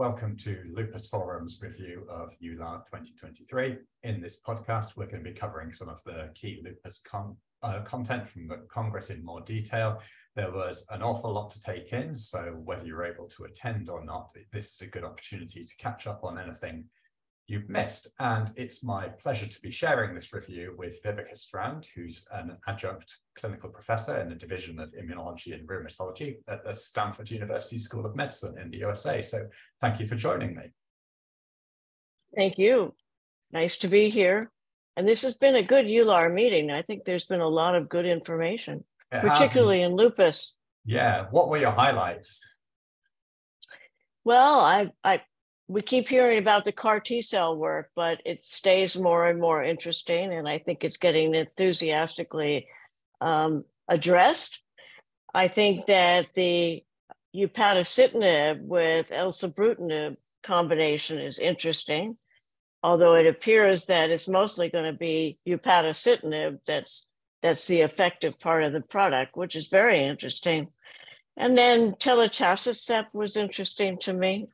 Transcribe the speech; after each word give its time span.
welcome 0.00 0.34
to 0.34 0.62
Lupus 0.74 1.06
Forum's 1.06 1.58
review 1.60 2.06
of 2.08 2.30
EULAR 2.42 2.86
2023. 2.86 3.76
In 4.02 4.22
this 4.22 4.40
podcast, 4.40 4.96
we're 4.96 5.04
going 5.04 5.22
to 5.22 5.30
be 5.30 5.36
covering 5.36 5.74
some 5.74 5.90
of 5.90 6.02
the 6.04 6.30
key 6.34 6.62
lupus 6.64 7.02
con 7.04 7.36
uh, 7.62 7.82
content 7.82 8.26
from 8.26 8.48
the 8.48 8.62
Congress 8.70 9.10
in 9.10 9.22
more 9.22 9.42
detail. 9.42 10.00
There 10.36 10.50
was 10.50 10.86
an 10.88 11.02
awful 11.02 11.30
lot 11.30 11.50
to 11.50 11.60
take 11.60 11.92
in, 11.92 12.16
so 12.16 12.58
whether 12.64 12.86
you're 12.86 13.04
able 13.04 13.28
to 13.28 13.44
attend 13.44 13.90
or 13.90 14.02
not, 14.02 14.32
this 14.54 14.72
is 14.72 14.80
a 14.80 14.90
good 14.90 15.04
opportunity 15.04 15.62
to 15.62 15.76
catch 15.76 16.06
up 16.06 16.24
on 16.24 16.38
anything 16.38 16.86
you've 17.50 17.68
missed. 17.68 18.08
And 18.20 18.50
it's 18.56 18.84
my 18.84 19.08
pleasure 19.08 19.46
to 19.46 19.60
be 19.60 19.70
sharing 19.70 20.14
this 20.14 20.32
review 20.32 20.74
with 20.78 21.02
Vibeke 21.02 21.36
Strand, 21.36 21.88
who's 21.94 22.26
an 22.32 22.56
adjunct 22.68 23.16
clinical 23.34 23.68
professor 23.68 24.20
in 24.20 24.28
the 24.28 24.36
Division 24.36 24.78
of 24.78 24.92
Immunology 24.92 25.52
and 25.52 25.68
Rheumatology 25.68 26.36
at 26.48 26.64
the 26.64 26.72
Stanford 26.72 27.30
University 27.30 27.76
School 27.76 28.06
of 28.06 28.14
Medicine 28.14 28.56
in 28.58 28.70
the 28.70 28.78
USA. 28.78 29.20
So 29.20 29.48
thank 29.80 29.98
you 29.98 30.06
for 30.06 30.14
joining 30.14 30.54
me. 30.54 30.70
Thank 32.36 32.56
you. 32.56 32.94
Nice 33.52 33.76
to 33.78 33.88
be 33.88 34.10
here. 34.10 34.52
And 34.96 35.08
this 35.08 35.22
has 35.22 35.34
been 35.34 35.56
a 35.56 35.62
good 35.62 35.86
EULAR 35.86 36.32
meeting. 36.32 36.70
I 36.70 36.82
think 36.82 37.04
there's 37.04 37.24
been 37.24 37.40
a 37.40 37.48
lot 37.48 37.74
of 37.74 37.88
good 37.88 38.06
information, 38.06 38.84
it 39.10 39.22
particularly 39.22 39.82
in 39.82 39.96
lupus. 39.96 40.56
Yeah. 40.84 41.26
What 41.30 41.48
were 41.48 41.58
your 41.58 41.72
highlights? 41.72 42.40
Well, 44.24 44.60
I, 44.60 44.90
I 45.02 45.22
we 45.70 45.82
keep 45.82 46.08
hearing 46.08 46.38
about 46.38 46.64
the 46.64 46.72
CAR 46.72 46.98
T 46.98 47.22
cell 47.22 47.56
work, 47.56 47.90
but 47.94 48.20
it 48.24 48.42
stays 48.42 48.96
more 48.96 49.28
and 49.28 49.40
more 49.40 49.62
interesting, 49.62 50.32
and 50.32 50.48
I 50.48 50.58
think 50.58 50.82
it's 50.82 50.96
getting 50.96 51.32
enthusiastically 51.32 52.66
um, 53.20 53.64
addressed. 53.86 54.60
I 55.32 55.46
think 55.46 55.86
that 55.86 56.26
the 56.34 56.82
upadacitinib 57.36 58.62
with 58.62 59.10
elsubrutinib 59.10 60.16
combination 60.42 61.20
is 61.20 61.38
interesting, 61.38 62.16
although 62.82 63.14
it 63.14 63.28
appears 63.28 63.86
that 63.86 64.10
it's 64.10 64.26
mostly 64.26 64.70
going 64.70 64.92
to 64.92 64.98
be 64.98 65.38
upadacitinib 65.46 66.58
that's 66.66 67.06
that's 67.42 67.68
the 67.68 67.82
effective 67.82 68.40
part 68.40 68.64
of 68.64 68.72
the 68.72 68.80
product, 68.80 69.36
which 69.36 69.54
is 69.54 69.68
very 69.68 70.04
interesting. 70.04 70.66
And 71.36 71.56
then 71.56 71.92
telitacicept 71.92 73.14
was 73.14 73.36
interesting 73.36 73.98
to 73.98 74.12
me. 74.12 74.48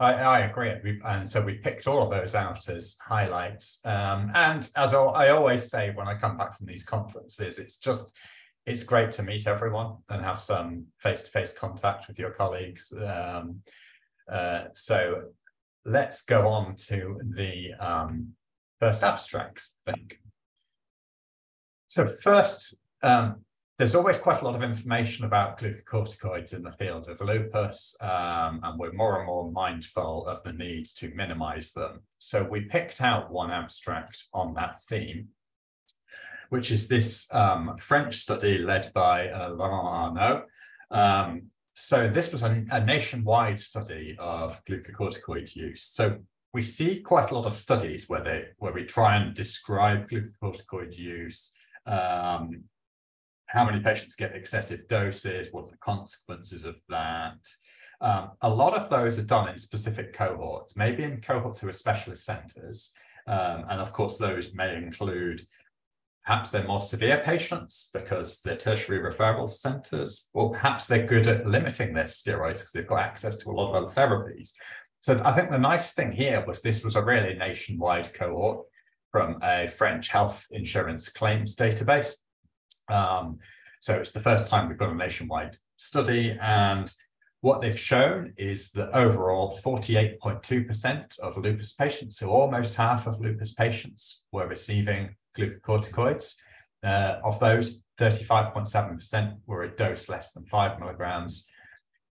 I, 0.00 0.14
I 0.14 0.38
agree. 0.40 0.72
We've, 0.82 1.02
and 1.04 1.28
so 1.28 1.42
we've 1.42 1.62
picked 1.62 1.86
all 1.86 2.02
of 2.02 2.10
those 2.10 2.34
out 2.34 2.68
as 2.70 2.96
highlights. 3.06 3.80
Um, 3.84 4.32
and 4.34 4.68
as 4.74 4.94
I 4.94 5.28
always 5.28 5.70
say 5.70 5.92
when 5.94 6.08
I 6.08 6.14
come 6.18 6.38
back 6.38 6.56
from 6.56 6.66
these 6.66 6.84
conferences, 6.84 7.58
it's 7.58 7.76
just 7.76 8.16
it's 8.66 8.82
great 8.82 9.12
to 9.12 9.22
meet 9.22 9.46
everyone 9.46 9.96
and 10.08 10.22
have 10.22 10.40
some 10.40 10.86
face-to-face 10.98 11.52
contact 11.52 12.08
with 12.08 12.18
your 12.18 12.30
colleagues. 12.30 12.92
Um, 12.92 13.60
uh, 14.30 14.64
so 14.74 15.22
let's 15.84 16.22
go 16.22 16.48
on 16.48 16.76
to 16.76 17.20
the 17.36 17.74
um, 17.74 18.28
first 18.78 19.02
abstracts, 19.02 19.78
I 19.86 19.92
think. 19.92 20.18
So 21.88 22.08
first, 22.22 22.78
um, 23.02 23.44
there's 23.80 23.94
always 23.94 24.18
quite 24.18 24.42
a 24.42 24.44
lot 24.44 24.54
of 24.54 24.62
information 24.62 25.24
about 25.24 25.58
glucocorticoids 25.58 26.52
in 26.52 26.62
the 26.62 26.72
field 26.72 27.08
of 27.08 27.18
lupus, 27.22 27.96
um, 28.02 28.60
and 28.62 28.78
we're 28.78 28.92
more 28.92 29.16
and 29.16 29.26
more 29.26 29.50
mindful 29.50 30.26
of 30.26 30.42
the 30.42 30.52
need 30.52 30.84
to 30.84 31.08
minimize 31.14 31.72
them. 31.72 32.00
So 32.18 32.44
we 32.44 32.60
picked 32.60 33.00
out 33.00 33.30
one 33.30 33.50
abstract 33.50 34.24
on 34.34 34.52
that 34.52 34.82
theme, 34.82 35.28
which 36.50 36.70
is 36.70 36.88
this 36.88 37.34
um, 37.34 37.74
French 37.78 38.16
study 38.16 38.58
led 38.58 38.92
by 38.92 39.30
uh, 39.30 39.48
Laurent 39.48 40.18
Arnaud. 40.18 40.42
Um, 40.90 41.44
so 41.72 42.06
this 42.06 42.32
was 42.32 42.42
a, 42.42 42.62
a 42.70 42.84
nationwide 42.84 43.58
study 43.58 44.14
of 44.18 44.62
glucocorticoid 44.66 45.56
use. 45.56 45.84
So 45.84 46.18
we 46.52 46.60
see 46.60 47.00
quite 47.00 47.30
a 47.30 47.34
lot 47.34 47.46
of 47.46 47.56
studies 47.56 48.10
where 48.10 48.22
they 48.22 48.48
where 48.58 48.74
we 48.74 48.84
try 48.84 49.16
and 49.16 49.34
describe 49.34 50.06
glucocorticoid 50.10 50.98
use 50.98 51.54
um, 51.86 52.64
how 53.50 53.64
many 53.64 53.80
patients 53.80 54.14
get 54.14 54.34
excessive 54.34 54.86
doses, 54.86 55.48
what 55.50 55.64
are 55.64 55.70
the 55.72 55.76
consequences 55.78 56.64
of 56.64 56.80
that. 56.88 57.34
Um, 58.00 58.30
a 58.42 58.48
lot 58.48 58.74
of 58.74 58.88
those 58.88 59.18
are 59.18 59.24
done 59.24 59.48
in 59.48 59.58
specific 59.58 60.12
cohorts, 60.12 60.76
maybe 60.76 61.02
in 61.02 61.20
cohorts 61.20 61.60
who 61.60 61.68
are 61.68 61.72
specialist 61.72 62.24
centers. 62.24 62.92
Um, 63.26 63.64
and 63.68 63.80
of 63.80 63.92
course, 63.92 64.18
those 64.18 64.54
may 64.54 64.76
include 64.76 65.42
perhaps 66.24 66.52
they're 66.52 66.64
more 66.66 66.80
severe 66.80 67.20
patients 67.24 67.90
because 67.92 68.40
they're 68.40 68.56
tertiary 68.56 69.00
referral 69.00 69.50
centers, 69.50 70.28
or 70.32 70.52
perhaps 70.52 70.86
they're 70.86 71.06
good 71.06 71.26
at 71.26 71.46
limiting 71.46 71.92
their 71.92 72.04
steroids 72.04 72.58
because 72.58 72.72
they've 72.72 72.86
got 72.86 73.00
access 73.00 73.36
to 73.38 73.50
a 73.50 73.52
lot 73.52 73.70
of 73.74 73.84
other 73.84 73.94
therapies. 73.94 74.52
So 75.00 75.20
I 75.24 75.32
think 75.32 75.50
the 75.50 75.58
nice 75.58 75.92
thing 75.92 76.12
here 76.12 76.44
was 76.46 76.62
this 76.62 76.84
was 76.84 76.94
a 76.94 77.02
really 77.02 77.34
nationwide 77.34 78.14
cohort 78.14 78.66
from 79.10 79.40
a 79.42 79.66
French 79.66 80.06
health 80.06 80.46
insurance 80.52 81.08
claims 81.08 81.56
database. 81.56 82.14
Um, 82.90 83.38
so 83.80 83.94
it's 83.94 84.12
the 84.12 84.20
first 84.20 84.48
time 84.48 84.68
we've 84.68 84.78
got 84.78 84.90
a 84.90 84.94
nationwide 84.94 85.56
study. 85.76 86.36
And 86.40 86.92
what 87.40 87.60
they've 87.60 87.78
shown 87.78 88.34
is 88.36 88.70
that 88.72 88.90
overall 88.92 89.58
48.2% 89.64 91.18
of 91.20 91.38
lupus 91.38 91.72
patients, 91.72 92.18
so 92.18 92.30
almost 92.30 92.74
half 92.74 93.06
of 93.06 93.20
lupus 93.20 93.54
patients, 93.54 94.24
were 94.32 94.46
receiving 94.46 95.16
glucocorticoids. 95.36 96.36
Uh, 96.82 97.18
of 97.24 97.40
those, 97.40 97.84
35.7% 97.98 99.36
were 99.46 99.62
a 99.62 99.76
dose 99.76 100.08
less 100.08 100.32
than 100.32 100.44
five 100.46 100.78
milligrams, 100.78 101.48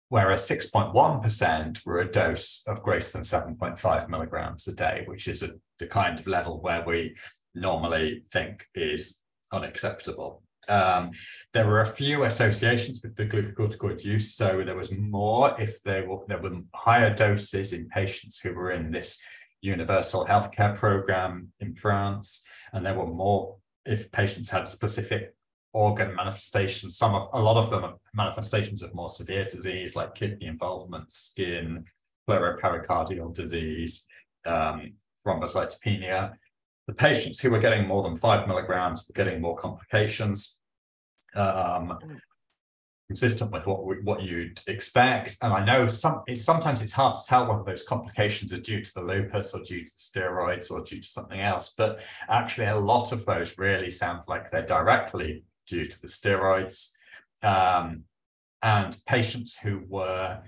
whereas 0.09 0.48
6.1% 0.48 1.86
were 1.86 2.00
a 2.00 2.10
dose 2.10 2.62
of 2.66 2.82
greater 2.82 3.10
than 3.10 3.22
7.5 3.22 4.09
milligrams 4.09 4.69
a 4.69 4.75
day, 4.75 5.04
which 5.06 5.28
is 5.28 5.42
a, 5.42 5.50
the 5.78 5.86
kind 5.86 6.19
of 6.19 6.26
level 6.26 6.60
where 6.60 6.84
we 6.86 7.16
normally 7.54 8.25
think 8.30 8.66
is 8.75 9.22
unacceptable. 9.53 10.42
Um, 10.69 11.10
there 11.53 11.66
were 11.66 11.81
a 11.81 11.87
few 11.87 12.25
associations 12.25 13.00
with 13.03 13.16
the 13.16 13.26
glucocorticoid 13.26 14.04
use. 14.04 14.34
So 14.34 14.62
there 14.65 14.76
was 14.76 14.93
more 14.93 15.60
if 15.60 15.82
there 15.82 16.09
were, 16.09 16.25
there 16.28 16.41
were 16.41 16.60
higher 16.75 17.15
doses 17.15 17.72
in 17.72 17.88
patients 17.88 18.38
who 18.38 18.54
were 18.54 18.71
in 18.71 18.91
this 18.91 19.21
universal 19.62 20.26
healthcare 20.26 20.76
program 20.76 21.53
in 21.60 21.75
France. 21.75 22.44
And 22.72 22.84
there 22.84 22.94
were 22.94 23.06
more 23.06 23.56
if 23.84 24.10
patients 24.12 24.50
had 24.50 24.69
specific 24.69 25.34
organ 25.72 26.15
manifestations. 26.15 26.97
Some 26.97 27.15
of 27.15 27.28
a 27.32 27.41
lot 27.41 27.56
of 27.56 27.71
them 27.71 27.84
are 27.84 27.94
manifestations 28.15 28.82
of 28.82 28.94
more 28.94 29.09
severe 29.09 29.44
disease 29.44 29.97
like 29.97 30.15
kidney 30.15 30.47
involvement, 30.47 31.10
skin, 31.12 31.84
pleuropericardial 32.28 33.34
disease, 33.34 34.06
um, 34.47 34.92
thrombocytopenia. 35.25 36.34
The 36.91 36.97
patients 36.97 37.41
who 37.41 37.51
were 37.53 37.61
getting 37.61 37.87
more 37.87 38.03
than 38.03 38.17
five 38.17 38.49
milligrams 38.49 39.06
were 39.06 39.12
getting 39.12 39.41
more 39.41 39.56
complications 39.56 40.59
um, 41.37 41.97
consistent 43.06 43.53
with 43.53 43.65
what 43.69 44.03
what 44.03 44.25
you'd 44.25 44.61
expect. 44.67 45.37
And 45.41 45.53
I 45.53 45.65
know 45.65 45.87
some 45.87 46.25
it's, 46.27 46.43
sometimes 46.43 46.83
it's 46.83 46.93
hard 46.93 47.15
to 47.15 47.23
tell 47.28 47.47
whether 47.47 47.62
those 47.62 47.84
complications 47.84 48.53
are 48.53 48.59
due 48.59 48.84
to 48.84 48.93
the 48.93 49.03
lupus 49.03 49.55
or 49.55 49.61
due 49.61 49.84
to 49.84 49.93
the 49.93 50.21
steroids 50.21 50.69
or 50.73 50.81
due 50.81 51.01
to 51.01 51.06
something 51.06 51.41
else. 51.41 51.75
But 51.78 52.01
actually, 52.28 52.67
a 52.67 52.77
lot 52.77 53.12
of 53.12 53.25
those 53.25 53.57
really 53.57 53.91
sound 53.91 54.22
like 54.27 54.51
they're 54.51 54.67
directly 54.67 55.45
due 55.69 55.84
to 55.84 56.03
the 56.03 56.09
steroids. 56.09 56.91
Um, 57.45 58.03
and 58.65 58.99
patients 59.07 59.57
who 59.57 59.83
were 59.87 60.43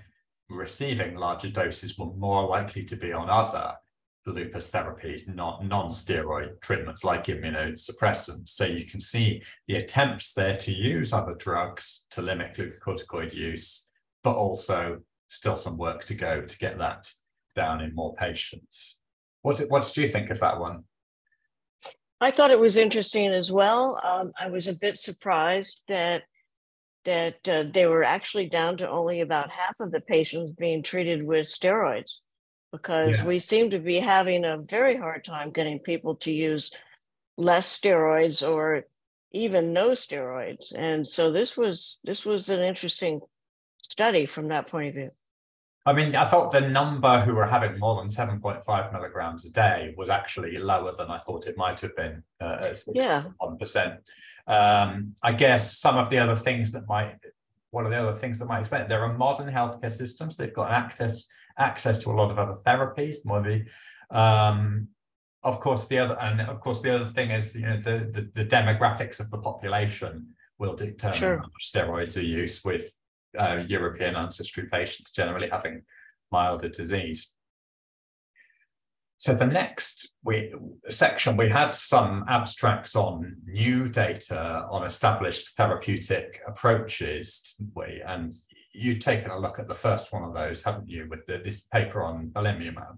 receiving 0.49 1.15
larger 1.15 1.51
doses 1.51 1.97
were 1.97 2.13
more 2.13 2.45
likely 2.45 2.83
to 2.83 2.97
be 2.97 3.13
on 3.13 3.29
other 3.29 3.75
lupus 4.31 4.71
therapies, 4.71 5.33
not 5.33 5.65
non-steroid 5.65 6.61
treatments 6.61 7.03
like 7.03 7.25
immunosuppressants. 7.25 8.49
So 8.49 8.65
you 8.65 8.85
can 8.85 8.99
see 8.99 9.43
the 9.67 9.75
attempts 9.75 10.33
there 10.33 10.55
to 10.57 10.73
use 10.73 11.13
other 11.13 11.33
drugs 11.33 12.05
to 12.11 12.21
limit 12.21 12.55
glucocorticoid 12.55 13.33
use, 13.33 13.89
but 14.23 14.35
also 14.35 14.99
still 15.27 15.55
some 15.55 15.77
work 15.77 16.05
to 16.05 16.13
go 16.13 16.41
to 16.41 16.57
get 16.57 16.77
that 16.77 17.11
down 17.55 17.81
in 17.81 17.93
more 17.93 18.15
patients. 18.15 19.01
What, 19.41 19.57
did, 19.57 19.69
what 19.69 19.83
did 19.83 19.97
you 19.97 20.07
think 20.07 20.29
of 20.29 20.39
that 20.39 20.59
one? 20.59 20.85
I 22.21 22.31
thought 22.31 22.51
it 22.51 22.59
was 22.59 22.77
interesting 22.77 23.33
as 23.33 23.51
well. 23.51 23.99
Um, 24.01 24.31
I 24.39 24.49
was 24.49 24.69
a 24.69 24.75
bit 24.75 24.97
surprised 24.97 25.83
that 25.87 26.23
that 27.05 27.49
uh, 27.49 27.65
they 27.69 27.85
were 27.85 28.05
actually 28.05 28.47
down 28.47 28.77
to 28.77 28.89
only 28.89 29.19
about 29.19 29.51
half 29.51 29.75
of 29.81 29.91
the 29.91 29.99
patients 29.99 30.53
being 30.57 30.81
treated 30.81 31.21
with 31.21 31.45
steroids 31.45 32.19
because 32.73 33.19
yeah. 33.19 33.27
we 33.27 33.37
seem 33.37 33.69
to 33.69 33.77
be 33.77 33.99
having 33.99 34.43
a 34.43 34.57
very 34.57 34.97
hard 34.97 35.23
time 35.23 35.51
getting 35.51 35.77
people 35.77 36.15
to 36.15 36.31
use 36.31 36.71
less 37.37 37.79
steroids 37.79 38.45
or 38.45 38.85
even 39.31 39.73
no 39.73 39.91
steroids 39.91 40.73
and 40.75 41.07
so 41.07 41.31
this 41.31 41.55
was 41.55 41.99
this 42.03 42.25
was 42.25 42.49
an 42.49 42.61
interesting 42.61 43.21
study 43.81 44.25
from 44.25 44.47
that 44.47 44.67
point 44.67 44.89
of 44.89 44.95
view 44.95 45.11
i 45.85 45.93
mean 45.93 46.15
i 46.15 46.27
thought 46.27 46.51
the 46.51 46.61
number 46.61 47.21
who 47.21 47.33
were 47.33 47.45
having 47.45 47.77
more 47.79 47.95
than 47.95 48.07
7.5 48.07 48.93
milligrams 48.93 49.45
a 49.45 49.51
day 49.51 49.93
was 49.95 50.09
actually 50.09 50.57
lower 50.57 50.93
than 50.97 51.09
i 51.09 51.17
thought 51.17 51.47
it 51.47 51.57
might 51.57 51.79
have 51.79 51.95
been 51.95 52.23
uh, 52.41 52.57
at 52.59 52.73
6.1% 52.73 53.97
yeah. 54.47 54.83
um, 54.83 55.13
i 55.23 55.31
guess 55.31 55.77
some 55.77 55.97
of 55.97 56.09
the 56.09 56.17
other 56.17 56.35
things 56.35 56.71
that 56.71 56.87
might 56.87 57.17
one 57.69 57.85
of 57.85 57.91
the 57.91 57.97
other 57.97 58.17
things 58.17 58.37
that 58.37 58.45
might 58.45 58.59
explain 58.59 58.81
it, 58.81 58.89
there 58.89 59.01
are 59.01 59.17
modern 59.17 59.51
healthcare 59.51 59.91
systems 59.91 60.37
they've 60.37 60.53
got 60.53 60.71
access 60.71 61.27
access 61.57 61.99
to 61.99 62.11
a 62.11 62.15
lot 62.15 62.31
of 62.31 62.39
other 62.39 62.57
therapies, 62.65 63.17
maybe. 63.25 63.65
Um, 64.11 64.87
of 65.43 65.59
course, 65.59 65.87
the 65.87 65.99
other, 65.99 66.19
and 66.19 66.41
of 66.41 66.61
course, 66.61 66.81
the 66.81 66.95
other 66.95 67.05
thing 67.05 67.31
is, 67.31 67.55
you 67.55 67.65
know, 67.65 67.77
the, 67.77 68.09
the, 68.11 68.43
the 68.43 68.45
demographics 68.45 69.19
of 69.19 69.29
the 69.29 69.37
population 69.37 70.27
will 70.57 70.75
determine 70.75 71.17
sure. 71.17 71.37
how 71.37 71.43
much 71.43 71.71
steroids 71.73 72.17
are 72.17 72.21
used 72.21 72.63
with 72.63 72.95
uh, 73.37 73.63
European 73.67 74.15
ancestry 74.15 74.67
patients 74.71 75.11
generally 75.11 75.49
having 75.49 75.81
milder 76.31 76.69
disease. 76.69 77.35
So 79.17 79.33
the 79.33 79.45
next 79.45 80.11
we, 80.23 80.53
section, 80.89 81.37
we 81.37 81.47
had 81.47 81.73
some 81.73 82.25
abstracts 82.27 82.93
on 82.95 83.37
new 83.45 83.87
data 83.87 84.65
on 84.69 84.83
established 84.83 85.55
therapeutic 85.55 86.41
approaches, 86.45 87.55
we? 87.73 88.01
And 88.05 88.33
you've 88.73 88.99
taken 88.99 89.31
a 89.31 89.39
look 89.39 89.59
at 89.59 89.67
the 89.67 89.75
first 89.75 90.11
one 90.11 90.23
of 90.23 90.33
those, 90.33 90.63
haven't 90.63 90.89
you, 90.89 91.07
with 91.09 91.25
the, 91.27 91.39
this 91.43 91.61
paper 91.61 92.01
on 92.01 92.29
belimumab? 92.29 92.97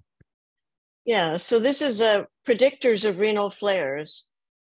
Yeah, 1.06 1.38
so 1.38 1.60
this 1.60 1.82
is 1.82 2.02
a 2.02 2.28
predictors 2.48 3.08
of 3.08 3.20
renal 3.20 3.50
flares 3.50 4.26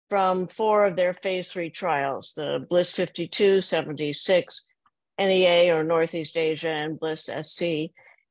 from 0.09 0.47
four 0.47 0.85
of 0.85 0.95
their 0.95 1.13
phase 1.13 1.49
three 1.49 1.69
trials, 1.69 2.33
the 2.35 2.65
BLISS 2.69 2.91
52, 2.91 3.61
76, 3.61 4.61
NEA 5.17 5.73
or 5.73 5.83
Northeast 5.83 6.35
Asia, 6.35 6.69
and 6.69 6.99
BLISS 6.99 7.29
SC. 7.41 7.63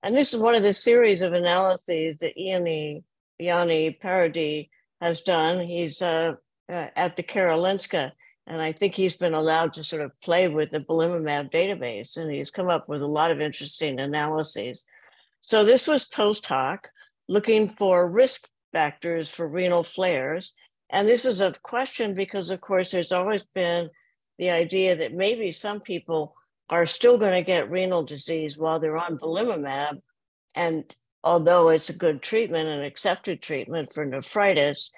And 0.03 0.15
this 0.15 0.35
is 0.35 0.41
one 0.41 0.55
of 0.55 0.63
the 0.63 0.75
series 0.75 1.23
of 1.23 1.33
analyses 1.33 2.19
that 2.21 2.37
Iani, 2.39 3.03
Iani 3.41 3.99
Parodis 4.01 4.69
has 5.01 5.23
done. 5.23 5.67
He's 5.67 6.03
uh, 6.03 6.35
uh, 6.71 6.87
at 6.95 7.17
the 7.17 7.23
Karolinska, 7.23 8.13
and 8.47 8.61
I 8.61 8.73
think 8.73 8.95
he's 8.95 9.17
been 9.17 9.35
allowed 9.35 9.73
to 9.75 9.85
sort 9.85 10.03
of 10.03 10.19
play 10.21 10.49
with 10.49 10.71
the 10.71 10.79
belimumab 10.79 11.51
database, 11.51 12.17
and 12.17 12.31
he's 12.31 12.51
come 12.51 12.69
up 12.69 12.89
with 12.89 13.03
a 13.03 13.07
lot 13.07 13.31
of 13.31 13.41
interesting 13.41 13.99
analyses. 13.99 14.85
So 15.41 15.65
this 15.65 15.87
was 15.87 16.05
post 16.05 16.47
hoc, 16.47 16.89
looking 17.29 17.71
for 17.71 18.09
risk 18.09 18.49
factors 18.73 19.31
for 19.31 19.49
renal 19.49 19.83
flares. 19.83 20.55
And 20.91 21.09
this 21.09 21.25
is 21.25 21.41
a 21.41 21.55
question 21.63 22.15
because, 22.15 22.51
of 22.51 22.61
course, 22.61 22.91
there's 22.91 23.13
always 23.13 23.45
been 23.55 23.89
the 24.39 24.51
idea 24.51 24.97
that 24.97 25.15
maybe 25.15 25.51
some 25.51 25.81
people 25.81 26.35
are 26.69 26.87
still 26.87 27.17
going 27.17 27.33
to 27.35 27.43
get 27.43 27.71
renal 27.71 28.03
disease 28.05 28.59
while 28.59 28.81
they're 28.81 28.99
on 28.99 29.19
belimumab. 29.19 30.01
And 30.55 30.85
although 31.23 31.71
it's 31.71 31.89
a 31.89 31.95
good 31.95 32.21
treatment 32.21 32.69
and 32.69 32.83
accepted 32.83 33.41
treatment 33.41 33.93
for 33.93 34.05
nephritis, 34.05 34.93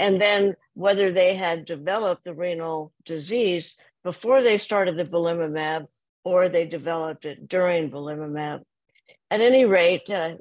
and 0.00 0.18
then 0.18 0.56
whether 0.72 1.12
they 1.12 1.34
had 1.34 1.66
developed 1.66 2.24
the 2.24 2.32
renal 2.32 2.90
disease 3.04 3.76
before 4.02 4.42
they 4.42 4.56
started 4.56 4.96
the 4.96 5.04
belimumab 5.04 5.86
or 6.24 6.48
they 6.48 6.66
developed 6.66 7.26
it 7.26 7.46
during 7.46 7.90
belimumab. 7.90 8.62
At 9.30 9.42
any 9.42 9.66
rate, 9.66 10.08
uh, 10.08 10.36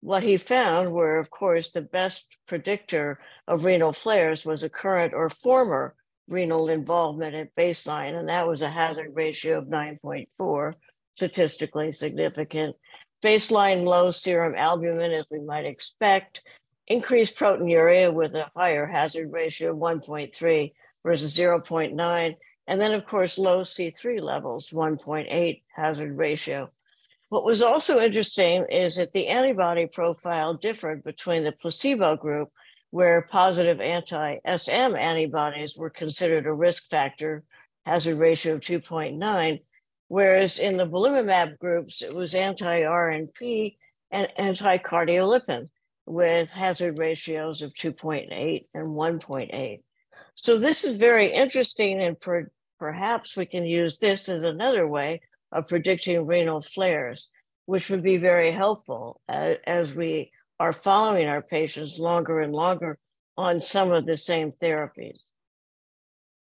what 0.00 0.22
he 0.22 0.38
found 0.38 0.90
were, 0.90 1.18
of 1.18 1.28
course, 1.28 1.70
the 1.70 1.82
best 1.82 2.38
predictor 2.48 3.20
of 3.46 3.66
renal 3.66 3.92
flares 3.92 4.42
was 4.46 4.62
a 4.62 4.70
current 4.70 5.12
or 5.12 5.28
former 5.28 5.94
renal 6.26 6.70
involvement 6.70 7.34
at 7.34 7.54
baseline, 7.54 8.18
and 8.18 8.30
that 8.30 8.48
was 8.48 8.62
a 8.62 8.70
hazard 8.70 9.10
ratio 9.12 9.58
of 9.58 9.66
9.4, 9.66 10.72
statistically 11.16 11.92
significant. 11.92 12.74
Baseline 13.22 13.84
low 13.84 14.10
serum 14.10 14.54
albumin, 14.54 15.12
as 15.12 15.26
we 15.30 15.40
might 15.40 15.66
expect, 15.66 16.40
increased 16.86 17.36
proteinuria 17.36 18.12
with 18.12 18.34
a 18.34 18.50
higher 18.54 18.86
hazard 18.86 19.32
ratio 19.32 19.72
of 19.72 19.78
1.3 19.78 20.72
versus 21.02 21.36
0.9, 21.36 22.36
and 22.66 22.80
then, 22.80 22.92
of 22.92 23.06
course, 23.06 23.38
low 23.38 23.60
C3 23.60 24.20
levels, 24.20 24.70
1.8 24.70 25.62
hazard 25.74 26.16
ratio. 26.16 26.70
What 27.28 27.44
was 27.44 27.62
also 27.62 28.00
interesting 28.00 28.64
is 28.70 28.96
that 28.96 29.12
the 29.12 29.28
antibody 29.28 29.86
profile 29.86 30.54
differed 30.54 31.02
between 31.04 31.44
the 31.44 31.52
placebo 31.52 32.16
group 32.16 32.50
where 32.90 33.22
positive 33.22 33.80
anti-SM 33.80 34.70
antibodies 34.94 35.76
were 35.76 35.90
considered 35.90 36.46
a 36.46 36.52
risk 36.52 36.88
factor, 36.90 37.42
hazard 37.84 38.18
ratio 38.18 38.54
of 38.54 38.60
2.9, 38.60 39.60
whereas 40.08 40.58
in 40.58 40.76
the 40.76 40.86
belimumab 40.86 41.58
groups, 41.58 42.02
it 42.02 42.14
was 42.14 42.34
anti-RNP 42.34 43.76
and 44.12 44.28
anti-cardiolipin 44.36 45.68
with 46.06 46.48
hazard 46.48 46.98
ratios 46.98 47.62
of 47.62 47.74
2.8 47.74 48.66
and 48.74 48.88
1.8. 48.88 49.80
So 50.34 50.58
this 50.58 50.84
is 50.84 50.96
very 50.96 51.32
interesting 51.32 52.02
and 52.02 52.20
per, 52.20 52.50
perhaps 52.78 53.36
we 53.36 53.46
can 53.46 53.64
use 53.64 53.98
this 53.98 54.28
as 54.28 54.42
another 54.42 54.86
way 54.86 55.22
of 55.52 55.68
predicting 55.68 56.26
renal 56.26 56.60
flares, 56.60 57.30
which 57.66 57.88
would 57.88 58.02
be 58.02 58.16
very 58.16 58.50
helpful 58.50 59.20
as, 59.28 59.56
as 59.66 59.94
we 59.94 60.32
are 60.60 60.72
following 60.72 61.28
our 61.28 61.42
patients 61.42 61.98
longer 61.98 62.40
and 62.40 62.52
longer 62.52 62.98
on 63.36 63.60
some 63.60 63.92
of 63.92 64.06
the 64.06 64.16
same 64.16 64.52
therapies. 64.52 65.20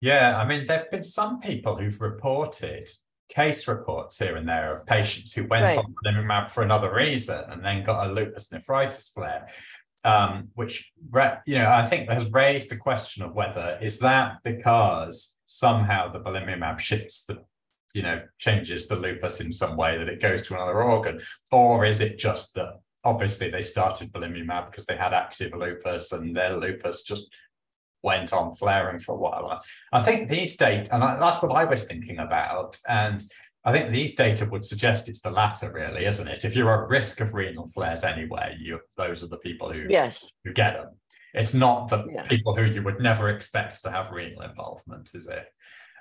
Yeah, 0.00 0.36
I 0.36 0.46
mean, 0.46 0.66
there 0.66 0.78
have 0.78 0.90
been 0.90 1.04
some 1.04 1.40
people 1.40 1.76
who've 1.76 2.00
reported 2.00 2.88
case 3.32 3.66
reports 3.66 4.18
here 4.18 4.36
and 4.36 4.48
there 4.48 4.74
of 4.74 4.86
patients 4.86 5.32
who 5.32 5.46
went 5.46 5.64
right. 5.64 5.78
on 5.78 5.94
belimumab 6.04 6.50
for 6.50 6.62
another 6.62 6.92
reason 6.94 7.42
and 7.48 7.64
then 7.64 7.82
got 7.82 8.06
a 8.06 8.12
lupus 8.12 8.52
nephritis 8.52 9.08
flare, 9.08 9.48
um, 10.04 10.48
which 10.54 10.92
you 11.46 11.58
know 11.58 11.70
I 11.70 11.86
think 11.86 12.10
has 12.10 12.30
raised 12.30 12.70
the 12.70 12.76
question 12.76 13.22
of 13.22 13.34
whether 13.34 13.78
is 13.80 13.98
that 14.00 14.38
because 14.44 15.36
somehow 15.46 16.12
the 16.12 16.20
belimumab 16.20 16.78
shifts 16.78 17.24
the 17.24 17.42
you 17.94 18.02
know 18.02 18.20
changes 18.38 18.86
the 18.86 18.96
lupus 18.96 19.40
in 19.40 19.52
some 19.52 19.76
way 19.76 19.98
that 19.98 20.08
it 20.08 20.20
goes 20.20 20.42
to 20.46 20.54
another 20.54 20.82
organ, 20.82 21.20
or 21.50 21.84
is 21.84 22.00
it 22.00 22.18
just 22.18 22.54
that 22.54 22.80
obviously 23.04 23.50
they 23.50 23.62
started 23.62 24.12
belimumab 24.12 24.70
because 24.70 24.86
they 24.86 24.96
had 24.96 25.14
active 25.14 25.52
lupus 25.54 26.12
and 26.12 26.36
their 26.36 26.56
lupus 26.56 27.02
just 27.02 27.32
went 28.02 28.32
on 28.32 28.54
flaring 28.54 28.98
for 28.98 29.14
a 29.14 29.18
while. 29.18 29.62
I 29.92 30.02
think 30.02 30.30
these 30.30 30.56
data, 30.56 30.94
and 30.94 31.02
that's 31.02 31.42
what 31.42 31.52
I 31.52 31.64
was 31.64 31.84
thinking 31.84 32.18
about. 32.18 32.78
And 32.88 33.22
I 33.64 33.72
think 33.72 33.92
these 33.92 34.14
data 34.14 34.44
would 34.46 34.64
suggest 34.64 35.08
it's 35.08 35.20
the 35.20 35.30
latter, 35.30 35.70
really, 35.70 36.04
isn't 36.04 36.26
it? 36.26 36.44
If 36.44 36.56
you're 36.56 36.82
at 36.82 36.88
risk 36.88 37.20
of 37.20 37.34
renal 37.34 37.68
flares 37.68 38.02
anyway, 38.02 38.56
you 38.60 38.80
those 38.96 39.22
are 39.22 39.28
the 39.28 39.38
people 39.38 39.72
who 39.72 39.86
yes 39.88 40.32
who 40.44 40.52
get 40.52 40.74
them. 40.74 40.96
It's 41.34 41.54
not 41.54 41.88
the 41.88 42.04
yeah. 42.12 42.24
people 42.24 42.54
who 42.54 42.64
you 42.64 42.82
would 42.82 43.00
never 43.00 43.30
expect 43.30 43.82
to 43.84 43.90
have 43.90 44.10
renal 44.10 44.42
involvement, 44.42 45.10
is 45.14 45.28
it? 45.28 45.46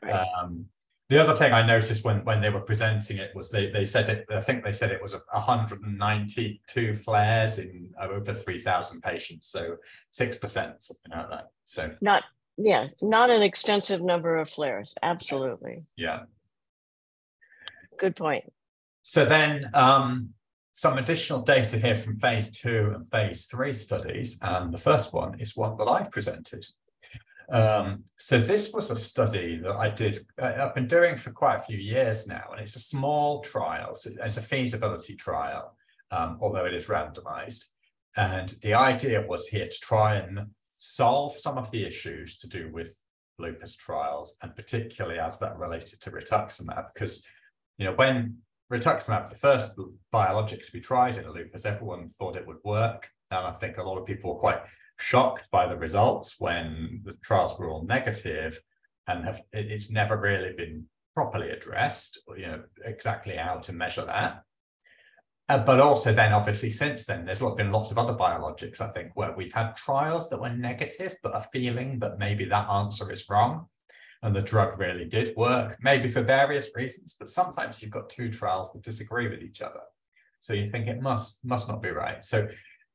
Right. 0.04 0.26
Um, 0.42 0.66
the 1.12 1.22
other 1.22 1.36
thing 1.36 1.52
I 1.52 1.62
noticed 1.62 2.06
when 2.06 2.24
when 2.24 2.40
they 2.40 2.50
were 2.50 2.62
presenting 2.62 3.18
it 3.18 3.36
was 3.36 3.52
they 3.52 3.70
they 3.70 3.84
said 3.84 4.08
it. 4.08 4.26
I 4.30 4.40
think 4.40 4.64
they 4.64 4.72
said 4.72 4.92
it 4.92 5.02
was 5.04 5.14
192 5.14 6.96
flares 6.96 7.60
in 7.60 7.90
over 8.02 8.34
3,000 8.34 9.02
patients, 9.02 9.50
so 9.50 9.76
six 10.10 10.38
percent, 10.38 10.82
something 10.82 11.12
like 11.12 11.30
that. 11.30 11.52
So 11.66 11.94
not 12.00 12.24
yeah, 12.56 12.88
not 13.02 13.30
an 13.30 13.42
extensive 13.42 14.02
number 14.02 14.38
of 14.38 14.50
flares. 14.50 14.96
Absolutely. 15.04 15.84
Yeah. 15.98 16.22
Good 18.00 18.16
point. 18.16 18.46
So 19.02 19.26
then 19.26 19.70
um, 19.74 20.30
some 20.72 20.98
additional 20.98 21.42
data 21.42 21.78
here 21.78 21.98
from 21.98 22.20
phase 22.20 22.54
two 22.54 22.94
and 22.96 23.12
phase 23.12 23.48
three 23.48 23.74
studies. 23.74 24.40
And 24.42 24.74
the 24.74 24.78
first 24.78 25.12
one 25.12 25.42
is 25.42 25.58
one 25.58 25.76
that 25.78 25.90
I've 25.90 26.10
presented. 26.10 26.66
Um, 27.52 28.06
so 28.18 28.40
this 28.40 28.72
was 28.72 28.92
a 28.92 28.96
study 28.96 29.60
that 29.62 29.76
I 29.76 29.90
did, 29.90 30.20
I've 30.42 30.74
been 30.74 30.88
doing 30.88 31.18
for 31.18 31.32
quite 31.32 31.58
a 31.58 31.64
few 31.64 31.78
years 31.78 32.26
now, 32.26 32.46
and 32.52 32.62
it's 32.62 32.78
a 32.78 32.80
small 32.80 33.42
trial. 33.42 33.94
So 33.96 34.12
it's 34.24 34.38
a 34.38 34.42
feasibility 34.42 35.16
trial, 35.16 35.76
um, 36.12 36.38
although 36.42 36.66
it 36.66 36.74
is 36.74 36.88
randomized. 36.88 37.66
And 38.16 38.50
the 38.62 38.74
idea 38.74 39.26
was 39.28 39.48
here 39.48 39.66
to 39.66 39.80
try 39.82 40.16
and 40.16 40.48
solve 40.78 41.38
some 41.38 41.58
of 41.58 41.70
the 41.72 41.86
issues 41.86 42.38
to 42.38 42.48
do 42.48 42.72
with 42.74 42.96
lupus 43.38 43.76
trials, 43.76 44.38
and 44.42 44.56
particularly 44.56 45.20
as 45.20 45.38
that 45.40 45.58
related 45.58 46.00
to 46.02 46.12
rituximab, 46.12 46.86
because 46.94 47.26
you 47.78 47.86
know 47.86 47.94
when 47.94 48.38
rituximab, 48.72 49.30
the 49.30 49.36
first 49.36 49.78
biologic 50.12 50.66
to 50.66 50.72
be 50.72 50.80
tried 50.80 51.18
in 51.18 51.30
lupus, 51.30 51.66
everyone 51.66 52.12
thought 52.18 52.38
it 52.38 52.48
would 52.48 52.64
work, 52.64 53.10
and 53.30 53.46
I 53.46 53.52
think 53.52 53.78
a 53.78 53.84
lot 53.84 53.98
of 53.98 54.06
people 54.06 54.34
were 54.34 54.40
quite 54.40 54.62
shocked 55.02 55.48
by 55.52 55.68
the 55.68 55.76
results 55.76 56.36
when 56.40 57.02
the 57.04 57.14
trials 57.24 57.58
were 57.58 57.70
all 57.70 57.84
negative 57.86 58.60
and 59.08 59.26
have 59.26 59.42
it's 59.52 59.90
never 59.90 60.18
really 60.18 60.54
been 60.56 60.86
properly 61.16 61.50
addressed 61.50 62.20
you 62.38 62.46
know 62.48 62.62
exactly 62.86 63.36
how 63.36 63.58
to 63.58 63.74
measure 63.74 64.06
that. 64.06 64.44
Uh, 65.50 65.58
but 65.58 65.80
also 65.80 66.14
then 66.14 66.32
obviously 66.32 66.70
since 66.70 67.06
then 67.06 67.26
there's 67.26 67.44
been 67.58 67.72
lots 67.72 67.92
of 67.92 67.98
other 67.98 68.14
biologics 68.14 68.80
i 68.80 68.88
think 68.90 69.12
where 69.16 69.34
we've 69.36 69.54
had 69.54 69.76
trials 69.76 70.30
that 70.30 70.40
were 70.40 70.50
negative 70.50 71.16
but 71.24 71.36
a 71.36 71.46
feeling 71.52 72.00
that 72.00 72.20
maybe 72.20 72.46
that 72.46 72.70
answer 72.70 73.12
is 73.12 73.28
wrong 73.30 73.66
and 74.24 74.36
the 74.36 74.42
drug 74.42 74.80
really 74.80 75.06
did 75.06 75.36
work 75.36 75.78
maybe 75.82 76.10
for 76.10 76.22
various 76.22 76.70
reasons 76.76 77.16
but 77.20 77.28
sometimes 77.28 77.82
you've 77.82 77.92
got 77.92 78.10
two 78.10 78.32
trials 78.32 78.72
that 78.72 78.84
disagree 78.84 79.28
with 79.28 79.42
each 79.42 79.62
other. 79.62 79.82
So 80.42 80.54
you 80.54 80.70
think 80.72 80.88
it 80.88 81.02
must 81.02 81.46
must 81.46 81.70
not 81.70 81.82
be 81.82 81.92
right. 81.92 82.26
So 82.26 82.48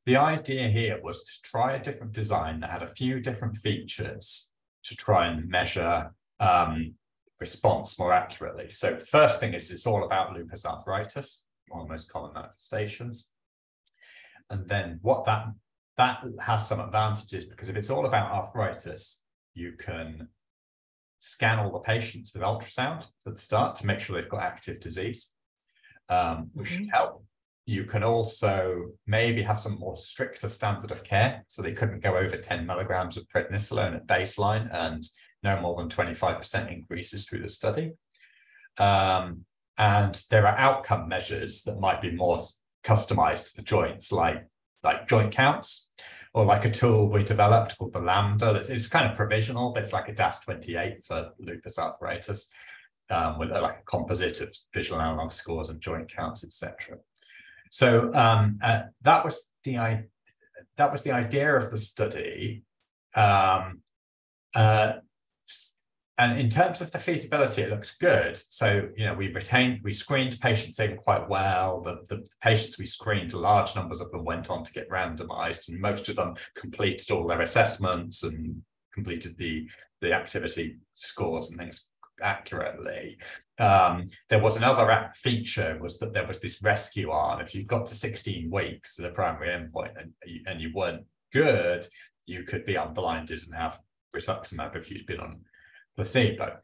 the 0.07 0.15
idea 0.15 0.69
here 0.69 0.97
was 1.03 1.21
to 1.25 1.41
try 1.43 1.73
a 1.73 1.83
different 1.83 2.13
design 2.13 2.61
that 2.61 2.69
had 2.69 2.81
a 2.81 2.87
few 2.87 3.19
different 3.19 3.57
features 3.57 4.53
to 4.85 4.95
try 4.95 5.27
and 5.27 5.49
measure 5.49 6.13
um, 6.39 6.93
response 7.41 7.99
more 7.99 8.13
accurately. 8.13 8.69
So 8.69 8.95
first 8.95 9.41
thing 9.41 9.53
is 9.53 9.69
it's 9.69 9.85
all 9.85 10.05
about 10.05 10.33
lupus 10.33 10.65
arthritis, 10.65 11.43
one 11.67 11.81
of 11.81 11.87
the 11.87 11.93
most 11.93 12.09
common 12.09 12.31
manifestations. 12.33 13.31
And 14.49 14.65
then 14.69 14.99
what 15.01 15.25
that 15.25 15.47
that 15.97 16.23
has 16.39 16.65
some 16.65 16.79
advantages 16.79 17.43
because 17.43 17.67
if 17.67 17.75
it's 17.75 17.89
all 17.89 18.05
about 18.05 18.31
arthritis, 18.31 19.25
you 19.55 19.73
can 19.73 20.29
scan 21.19 21.59
all 21.59 21.71
the 21.73 21.79
patients 21.79 22.33
with 22.33 22.43
ultrasound 22.43 23.07
at 23.25 23.35
the 23.35 23.41
start 23.41 23.75
to 23.77 23.85
make 23.85 23.99
sure 23.99 24.15
they've 24.15 24.31
got 24.31 24.43
active 24.43 24.79
disease, 24.79 25.33
um, 26.07 26.49
which 26.53 26.69
mm-hmm. 26.69 26.83
should 26.83 26.91
help. 26.93 27.26
You 27.67 27.83
can 27.83 28.01
also 28.01 28.93
maybe 29.05 29.43
have 29.43 29.59
some 29.59 29.77
more 29.77 29.97
stricter 29.97 30.49
standard 30.49 30.89
of 30.89 31.03
care. 31.03 31.43
So 31.49 31.61
they 31.61 31.73
couldn't 31.73 32.01
go 32.01 32.17
over 32.17 32.37
10 32.37 32.65
milligrams 32.65 33.17
of 33.17 33.27
prednisolone 33.27 33.95
at 33.95 34.07
baseline 34.07 34.73
and 34.73 35.05
no 35.43 35.61
more 35.61 35.75
than 35.75 35.89
25% 35.89 36.73
increases 36.73 37.27
through 37.27 37.41
the 37.41 37.49
study. 37.49 37.91
Um, 38.77 39.45
and 39.77 40.23
there 40.31 40.47
are 40.47 40.57
outcome 40.57 41.07
measures 41.07 41.63
that 41.63 41.79
might 41.79 42.01
be 42.01 42.11
more 42.11 42.39
customized 42.83 43.51
to 43.51 43.57
the 43.57 43.63
joints, 43.63 44.11
like 44.11 44.47
like 44.83 45.07
joint 45.07 45.33
counts, 45.33 45.89
or 46.33 46.45
like 46.45 46.63
a 46.63 46.71
tool 46.71 47.09
we 47.09 47.23
developed 47.23 47.77
called 47.77 47.93
the 47.93 47.99
Lambda. 47.99 48.55
It's, 48.55 48.69
it's 48.69 48.87
kind 48.87 49.09
of 49.09 49.17
provisional, 49.17 49.73
but 49.73 49.83
it's 49.83 49.93
like 49.93 50.07
a 50.07 50.13
DAS28 50.13 51.05
for 51.05 51.31
lupus 51.39 51.77
arthritis, 51.77 52.49
um, 53.09 53.39
with 53.39 53.51
a, 53.51 53.59
like 53.59 53.79
a 53.79 53.83
composite 53.85 54.39
of 54.41 54.55
visual 54.73 55.01
analog 55.01 55.31
scores 55.31 55.69
and 55.69 55.81
joint 55.81 56.13
counts, 56.13 56.43
etc. 56.43 56.97
So 57.71 58.13
um, 58.13 58.59
uh, 58.63 58.83
that 59.01 59.23
was 59.23 59.51
the 59.63 60.05
that 60.77 60.91
was 60.91 61.03
the 61.03 61.11
idea 61.11 61.55
of 61.55 61.71
the 61.71 61.77
study. 61.77 62.63
Um, 63.15 63.81
uh, 64.55 64.93
and 66.19 66.39
in 66.39 66.49
terms 66.49 66.81
of 66.81 66.91
the 66.91 66.97
feasibility, 66.97 67.61
it 67.61 67.69
looked 67.69 67.99
good. 67.99 68.37
So, 68.49 68.89
you 68.95 69.05
know, 69.05 69.13
we 69.13 69.31
retained, 69.31 69.81
we 69.83 69.93
screened 69.93 70.39
patients 70.39 70.79
in 70.79 70.97
quite 70.97 71.29
well. 71.29 71.81
The, 71.81 72.05
the 72.09 72.27
patients 72.41 72.79
we 72.79 72.85
screened, 72.85 73.33
large 73.33 73.75
numbers 73.75 74.01
of 74.01 74.11
them 74.11 74.25
went 74.25 74.49
on 74.49 74.63
to 74.63 74.73
get 74.73 74.89
randomized, 74.89 75.69
and 75.69 75.79
most 75.79 76.09
of 76.09 76.15
them 76.15 76.33
completed 76.55 77.11
all 77.11 77.27
their 77.27 77.41
assessments 77.41 78.23
and 78.23 78.63
completed 78.95 79.37
the, 79.37 79.69
the 80.01 80.11
activity 80.11 80.77
scores 80.95 81.51
and 81.51 81.59
things 81.59 81.87
accurately. 82.21 83.17
Um, 83.59 84.09
there 84.29 84.39
was 84.39 84.57
another 84.57 85.11
feature 85.15 85.77
was 85.81 85.97
that 85.99 86.13
there 86.13 86.27
was 86.27 86.39
this 86.39 86.61
rescue 86.61 87.09
arm. 87.09 87.41
If 87.41 87.55
you 87.55 87.63
got 87.63 87.87
to 87.87 87.95
16 87.95 88.49
weeks 88.51 88.95
to 88.95 89.01
the 89.03 89.09
primary 89.09 89.49
endpoint 89.49 89.93
and, 89.99 90.13
and 90.45 90.61
you 90.61 90.71
weren't 90.73 91.05
good, 91.33 91.87
you 92.25 92.43
could 92.43 92.65
be 92.65 92.75
unblinded 92.75 93.43
and 93.43 93.55
have 93.55 93.79
rituximab 94.15 94.75
if 94.75 94.91
you'd 94.91 95.05
been 95.05 95.19
on 95.19 95.41
placebo. 95.95 96.57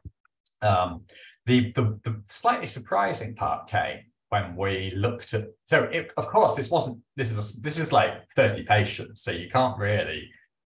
Um, 0.62 1.02
the, 1.46 1.72
the, 1.72 1.98
the 2.04 2.22
slightly 2.26 2.66
surprising 2.66 3.34
part 3.34 3.68
came 3.68 4.00
when 4.30 4.56
we 4.56 4.90
looked 4.96 5.34
at 5.34 5.46
so 5.66 5.84
it, 5.84 6.12
of 6.16 6.26
course 6.28 6.54
this 6.54 6.70
wasn't 6.70 6.98
this 7.14 7.30
is 7.30 7.38
a, 7.38 7.60
this 7.60 7.78
is 7.78 7.92
like 7.92 8.14
30 8.34 8.64
patients 8.64 9.22
so 9.22 9.30
you 9.30 9.48
can't 9.48 9.78
really 9.78 10.28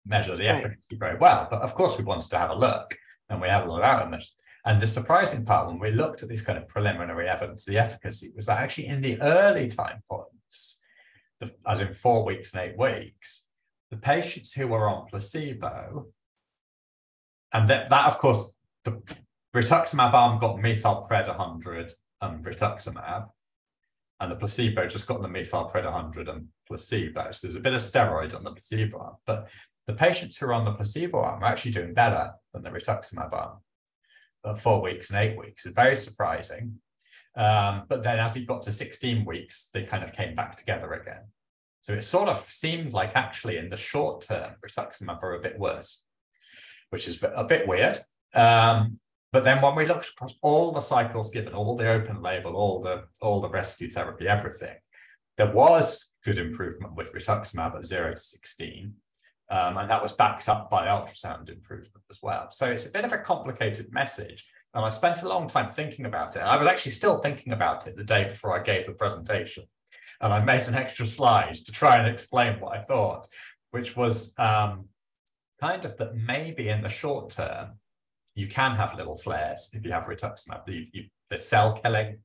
measure 0.07 0.37
the 0.37 0.47
efficacy 0.47 0.97
very 0.97 1.19
well 1.19 1.49
but 1.51 1.63
of 1.63 1.75
course 1.75 1.99
we 1.99 2.05
wanted 2.05 2.31
to 2.31 2.39
have 2.39 2.51
a 2.51 2.55
look 2.55 2.97
and 3.31 3.41
we 3.41 3.49
have 3.49 3.67
a 3.67 3.73
look 3.73 3.83
at 3.83 4.13
it 4.13 4.25
and 4.65 4.81
the 4.81 4.87
surprising 4.87 5.45
part 5.45 5.69
when 5.69 5.79
we 5.79 5.91
looked 5.91 6.23
at 6.23 6.29
this 6.29 6.43
kind 6.43 6.59
of 6.59 6.69
preliminary 6.69 7.29
evidence 7.29 7.65
the 7.65 7.79
efficacy 7.79 8.31
was 8.35 8.47
that 8.47 8.59
actually 8.59 8.87
in 8.87 9.01
the 9.01 9.21
early 9.21 9.69
time 9.69 10.03
points 10.11 10.81
the, 11.41 11.51
as 11.67 11.81
in 11.81 11.93
four 11.95 12.25
weeks 12.25 12.53
and 12.53 12.63
eight 12.63 12.79
weeks 12.79 13.47
the 13.91 13.97
patients 13.97 14.53
who 14.53 14.67
were 14.69 14.89
on 14.89 15.07
placebo 15.07 16.07
and 17.53 17.69
that, 17.69 17.89
that 17.91 18.07
of 18.07 18.19
course, 18.19 18.55
the 18.85 19.01
rituximab 19.55 20.13
arm 20.13 20.39
got 20.39 20.57
methylpred 20.57 21.29
100 21.29 21.93
and 22.21 22.45
rituximab, 22.45 23.29
and 24.21 24.31
the 24.31 24.37
placebo 24.37 24.87
just 24.87 25.07
got 25.07 25.23
the 25.23 25.29
methylpred 25.29 25.85
100 25.85 26.29
and 26.29 26.49
placebo. 26.67 27.31
So 27.31 27.47
there's 27.47 27.57
a 27.57 27.61
bit 27.61 27.75
of 27.75 27.81
steroid 27.81 28.35
on 28.35 28.45
the 28.45 28.51
placebo 28.51 28.99
arm, 28.99 29.17
but 29.27 29.49
the 29.87 29.95
patients 29.95 30.37
who 30.37 30.47
are 30.47 30.53
on 30.53 30.65
the 30.65 30.73
placebo 30.73 31.19
arm 31.19 31.43
are 31.43 31.47
actually 31.47 31.71
doing 31.71 31.95
better 31.95 32.33
than 32.53 32.63
the 32.63 32.71
rituximab 32.71 33.33
arm 33.33 33.59
four 34.57 34.81
weeks 34.81 35.11
and 35.11 35.19
eight 35.19 35.39
weeks. 35.39 35.67
It's 35.67 35.75
very 35.75 35.97
surprising. 35.97 36.79
Um, 37.37 37.85
but 37.89 38.03
then 38.03 38.19
as 38.19 38.37
it 38.37 38.47
got 38.47 38.63
to 38.65 38.73
16 38.73 39.25
weeks, 39.25 39.69
they 39.73 39.85
kind 39.85 40.03
of 40.03 40.13
came 40.13 40.35
back 40.35 40.57
together 40.57 40.93
again. 40.95 41.23
So 41.81 41.93
it 41.93 42.03
sort 42.03 42.29
of 42.29 42.45
seemed 42.51 42.93
like 42.93 43.13
actually 43.15 43.59
in 43.59 43.71
the 43.71 43.77
short 43.77 44.23
term, 44.23 44.55
rituximab 44.67 45.23
are 45.23 45.35
a 45.35 45.41
bit 45.41 45.59
worse 45.59 46.03
which 46.91 47.09
is 47.09 47.23
a 47.23 47.45
bit 47.45 47.67
weird. 47.67 48.01
Um, 48.35 48.99
but 49.33 49.45
then 49.45 49.61
when 49.61 49.75
we 49.75 49.87
looked 49.87 50.09
across 50.09 50.35
all 50.43 50.73
the 50.73 50.81
cycles 50.81 51.31
given, 51.31 51.53
all 51.53 51.77
the 51.77 51.89
open 51.89 52.23
label, 52.23 52.57
all 52.57 52.83
the 52.83 53.05
all 53.21 53.41
the 53.41 53.49
rescue 53.49 53.91
therapy, 53.91 54.27
everything, 54.27 54.77
there 55.37 55.53
was 55.53 56.15
good 56.25 56.39
improvement 56.39 56.95
with 56.95 57.13
rituximab 57.13 57.77
at 57.77 57.87
zero 57.87 58.13
to 58.13 58.19
16. 58.19 58.95
Um, 59.51 59.79
and 59.79 59.91
that 59.91 60.03
was 60.03 60.13
backed 60.13 60.49
up 60.49 60.69
by 60.69 60.87
ultrasound 60.87 61.49
improvement 61.49 62.05
as 62.11 62.19
well. 62.23 62.49
So 62.51 62.67
it's 62.67 62.87
a 62.87 62.91
bit 62.91 63.05
of 63.05 63.13
a 63.13 63.19
complicated 63.19 63.93
message. 63.93 64.45
And 64.75 64.85
I 64.85 64.91
spent 64.91 65.23
a 65.23 65.29
long 65.29 65.49
time 65.49 65.71
thinking 65.71 66.05
about 66.05 66.37
it. 66.37 66.41
I 66.41 66.57
was 66.57 66.69
actually 66.69 66.93
still 66.93 67.19
thinking 67.19 67.55
about 67.55 67.87
it 67.87 67.97
the 67.97 68.05
day 68.05 68.25
before 68.25 68.59
I 68.59 68.63
gave 68.63 68.87
the 68.87 68.93
presentation. 68.93 69.65
And 70.21 70.33
I 70.33 70.41
made 70.41 70.69
an 70.69 70.75
extra 70.75 71.07
slide 71.07 71.55
to 71.55 71.73
try 71.73 71.97
and 71.97 72.07
explain 72.07 72.61
what 72.61 72.77
I 72.77 72.83
thought, 72.83 73.29
which 73.71 73.97
was 73.97 74.35
um, 74.39 74.87
kind 75.61 75.85
of 75.85 75.97
that 75.97 76.15
maybe 76.15 76.69
in 76.69 76.83
the 76.83 76.89
short 76.89 77.31
term, 77.31 77.79
you 78.35 78.49
can 78.49 78.77
have 78.77 78.95
little 78.95 79.17
flares 79.17 79.71
if 79.73 79.85
you 79.85 79.93
have 79.93 80.05
rituximab. 80.05 80.67
The, 80.67 80.89
you, 80.93 81.05
the 81.31 81.39
cell 81.39 81.81
killing, 81.83 82.19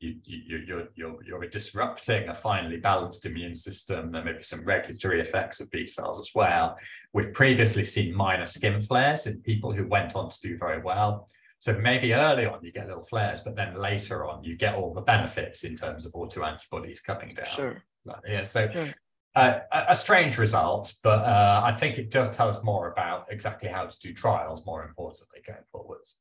you, 0.00 0.16
you, 0.24 0.58
you're, 0.66 0.88
you're, 0.94 1.24
you're 1.24 1.46
disrupting 1.46 2.28
a 2.28 2.34
finely 2.34 2.76
balanced 2.76 3.26
immune 3.26 3.54
system. 3.54 4.12
There 4.12 4.24
may 4.24 4.32
be 4.32 4.42
some 4.42 4.64
regulatory 4.64 5.20
effects 5.20 5.60
of 5.60 5.70
B 5.70 5.86
cells 5.86 6.20
as 6.20 6.30
well. 6.34 6.76
We've 7.12 7.32
previously 7.32 7.84
seen 7.84 8.14
minor 8.14 8.46
skin 8.46 8.80
flares 8.80 9.26
in 9.26 9.40
people 9.42 9.72
who 9.72 9.86
went 9.86 10.14
on 10.14 10.30
to 10.30 10.40
do 10.40 10.56
very 10.56 10.80
well. 10.80 11.28
So 11.58 11.76
maybe 11.76 12.14
early 12.14 12.46
on 12.46 12.62
you 12.62 12.70
get 12.70 12.86
little 12.86 13.02
flares, 13.02 13.40
but 13.40 13.56
then 13.56 13.74
later 13.74 14.24
on 14.24 14.44
you 14.44 14.56
get 14.56 14.76
all 14.76 14.94
the 14.94 15.00
benefits 15.00 15.64
in 15.64 15.74
terms 15.74 16.06
of 16.06 16.12
autoantibodies 16.12 17.02
coming 17.02 17.34
down. 17.34 17.46
Sure. 17.46 17.82
Yeah. 18.26 18.42
So 18.44 18.70
sure 18.72 18.94
uh, 19.38 19.60
a 19.88 19.94
strange 19.94 20.38
result, 20.38 20.94
but 21.02 21.20
uh, 21.20 21.62
I 21.64 21.72
think 21.72 21.98
it 21.98 22.10
does 22.10 22.34
tell 22.34 22.48
us 22.48 22.64
more 22.64 22.90
about 22.90 23.26
exactly 23.30 23.68
how 23.68 23.86
to 23.86 23.98
do 24.00 24.12
trials. 24.12 24.66
More 24.66 24.84
importantly, 24.84 25.40
going 25.46 25.62
forwards. 25.70 26.16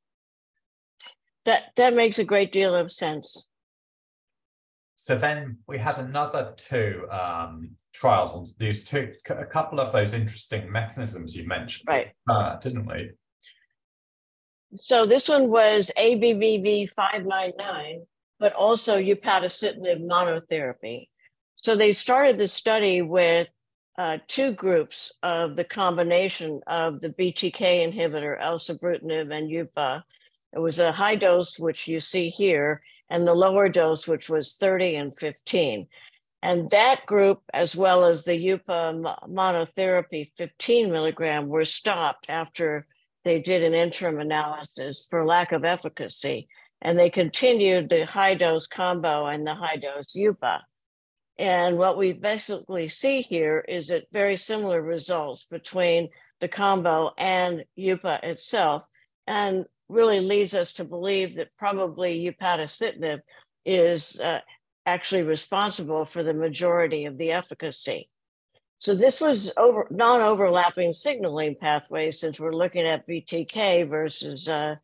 That 1.45 1.63
that 1.77 1.95
makes 1.95 2.19
a 2.19 2.23
great 2.23 2.51
deal 2.51 2.75
of 2.75 2.91
sense. 2.91 3.47
So 4.99 5.15
then 5.15 5.59
we 5.67 5.77
had 5.77 5.99
another 5.99 6.55
two 6.57 7.07
um, 7.11 7.69
trials 7.93 8.33
on 8.33 8.47
these 8.57 8.83
two, 8.83 9.13
a 9.29 9.45
couple 9.45 9.79
of 9.79 9.91
those 9.91 10.15
interesting 10.15 10.71
mechanisms 10.71 11.35
you 11.35 11.47
mentioned, 11.47 11.85
right? 11.87 12.13
Uh, 12.27 12.57
didn't 12.57 12.87
we? 12.87 13.11
So 14.73 15.05
this 15.05 15.29
one 15.29 15.49
was 15.49 15.91
ABBV 15.99 16.89
five 16.89 17.27
nine 17.27 17.53
nine, 17.59 18.07
but 18.39 18.53
also 18.53 18.97
upadacitinib 18.97 20.01
monotherapy. 20.03 21.09
So 21.57 21.75
they 21.75 21.93
started 21.93 22.39
the 22.39 22.47
study 22.47 23.03
with 23.03 23.49
uh, 23.99 24.17
two 24.27 24.53
groups 24.53 25.11
of 25.21 25.55
the 25.55 25.63
combination 25.63 26.59
of 26.65 27.01
the 27.01 27.09
BTK 27.09 27.61
inhibitor, 27.87 28.41
elsubrutinib 28.41 29.31
and 29.31 29.47
UPA. 29.47 30.03
It 30.53 30.59
was 30.59 30.79
a 30.79 30.91
high 30.91 31.15
dose, 31.15 31.59
which 31.59 31.87
you 31.87 31.99
see 31.99 32.29
here, 32.29 32.81
and 33.09 33.27
the 33.27 33.33
lower 33.33 33.69
dose, 33.69 34.07
which 34.07 34.29
was 34.29 34.55
30 34.55 34.95
and 34.95 35.19
15. 35.19 35.87
And 36.43 36.69
that 36.69 37.05
group, 37.05 37.41
as 37.53 37.75
well 37.75 38.05
as 38.05 38.23
the 38.23 38.35
UPA 38.35 39.01
monotherapy 39.27 40.31
15 40.37 40.91
milligram, 40.91 41.47
were 41.47 41.65
stopped 41.65 42.27
after 42.29 42.85
they 43.23 43.39
did 43.39 43.63
an 43.63 43.73
interim 43.73 44.19
analysis 44.19 45.07
for 45.09 45.25
lack 45.25 45.51
of 45.51 45.65
efficacy. 45.65 46.47
And 46.81 46.97
they 46.97 47.09
continued 47.09 47.89
the 47.89 48.05
high 48.05 48.35
dose 48.35 48.67
combo 48.67 49.25
and 49.25 49.45
the 49.45 49.55
high 49.55 49.77
dose 49.77 50.13
UPA. 50.15 50.61
And 51.39 51.77
what 51.77 51.97
we 51.97 52.13
basically 52.13 52.87
see 52.87 53.21
here 53.21 53.63
is 53.67 53.87
that 53.87 54.05
very 54.11 54.37
similar 54.37 54.81
results 54.81 55.45
between 55.45 56.09
the 56.39 56.47
combo 56.47 57.11
and 57.17 57.63
UPA 57.75 58.19
itself, 58.23 58.85
and 59.25 59.65
really 59.89 60.19
leads 60.19 60.53
us 60.53 60.73
to 60.73 60.83
believe 60.83 61.35
that 61.35 61.55
probably 61.57 62.29
upadacitinib 62.29 63.19
is 63.65 64.19
uh, 64.19 64.39
actually 64.85 65.23
responsible 65.23 66.05
for 66.05 66.23
the 66.23 66.33
majority 66.33 67.05
of 67.05 67.17
the 67.17 67.31
efficacy. 67.31 68.09
So 68.79 68.93
this 68.93 69.19
was 69.19 69.51
over 69.57 69.87
non-overlapping 69.89 70.93
signaling 70.93 71.55
pathways 71.59 72.19
since 72.19 72.39
we're 72.39 72.53
looking 72.53 72.85
at 72.85 73.07
BTK 73.07 73.89
versus 73.89 74.47
uh, 74.47 74.75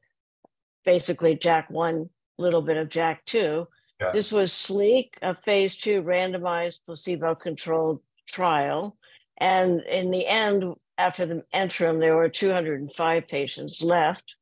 basically 0.83 1.37
JAK1, 1.37 2.09
little 2.37 2.61
bit 2.61 2.77
of 2.77 2.89
JAK2. 2.89 3.67
Yeah. 4.01 4.11
This 4.11 4.31
was 4.31 4.51
SLEEK, 4.51 5.17
a 5.21 5.35
phase 5.35 5.77
two 5.77 6.01
randomized 6.01 6.79
placebo 6.85 7.35
controlled 7.35 8.01
trial. 8.27 8.97
And 9.37 9.81
in 9.81 10.09
the 10.09 10.25
end, 10.25 10.73
after 10.97 11.25
the 11.25 11.43
interim, 11.53 11.99
there 11.99 12.15
were 12.15 12.29
205 12.29 13.27
patients 13.27 13.83
left. 13.83 14.35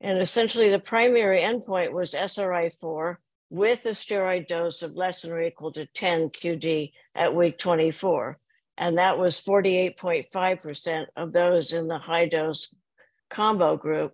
And 0.00 0.20
essentially, 0.20 0.70
the 0.70 0.78
primary 0.78 1.40
endpoint 1.40 1.92
was 1.92 2.14
SRI4 2.14 3.16
with 3.50 3.84
a 3.84 3.90
steroid 3.90 4.48
dose 4.48 4.82
of 4.82 4.94
less 4.94 5.22
than 5.22 5.32
or 5.32 5.40
equal 5.40 5.72
to 5.72 5.86
10 5.86 6.30
QD 6.30 6.92
at 7.14 7.34
week 7.34 7.58
24. 7.58 8.38
And 8.78 8.98
that 8.98 9.18
was 9.18 9.40
48.5% 9.40 11.06
of 11.16 11.32
those 11.32 11.72
in 11.72 11.88
the 11.88 11.98
high 11.98 12.28
dose 12.28 12.74
combo 13.30 13.76
group 13.76 14.12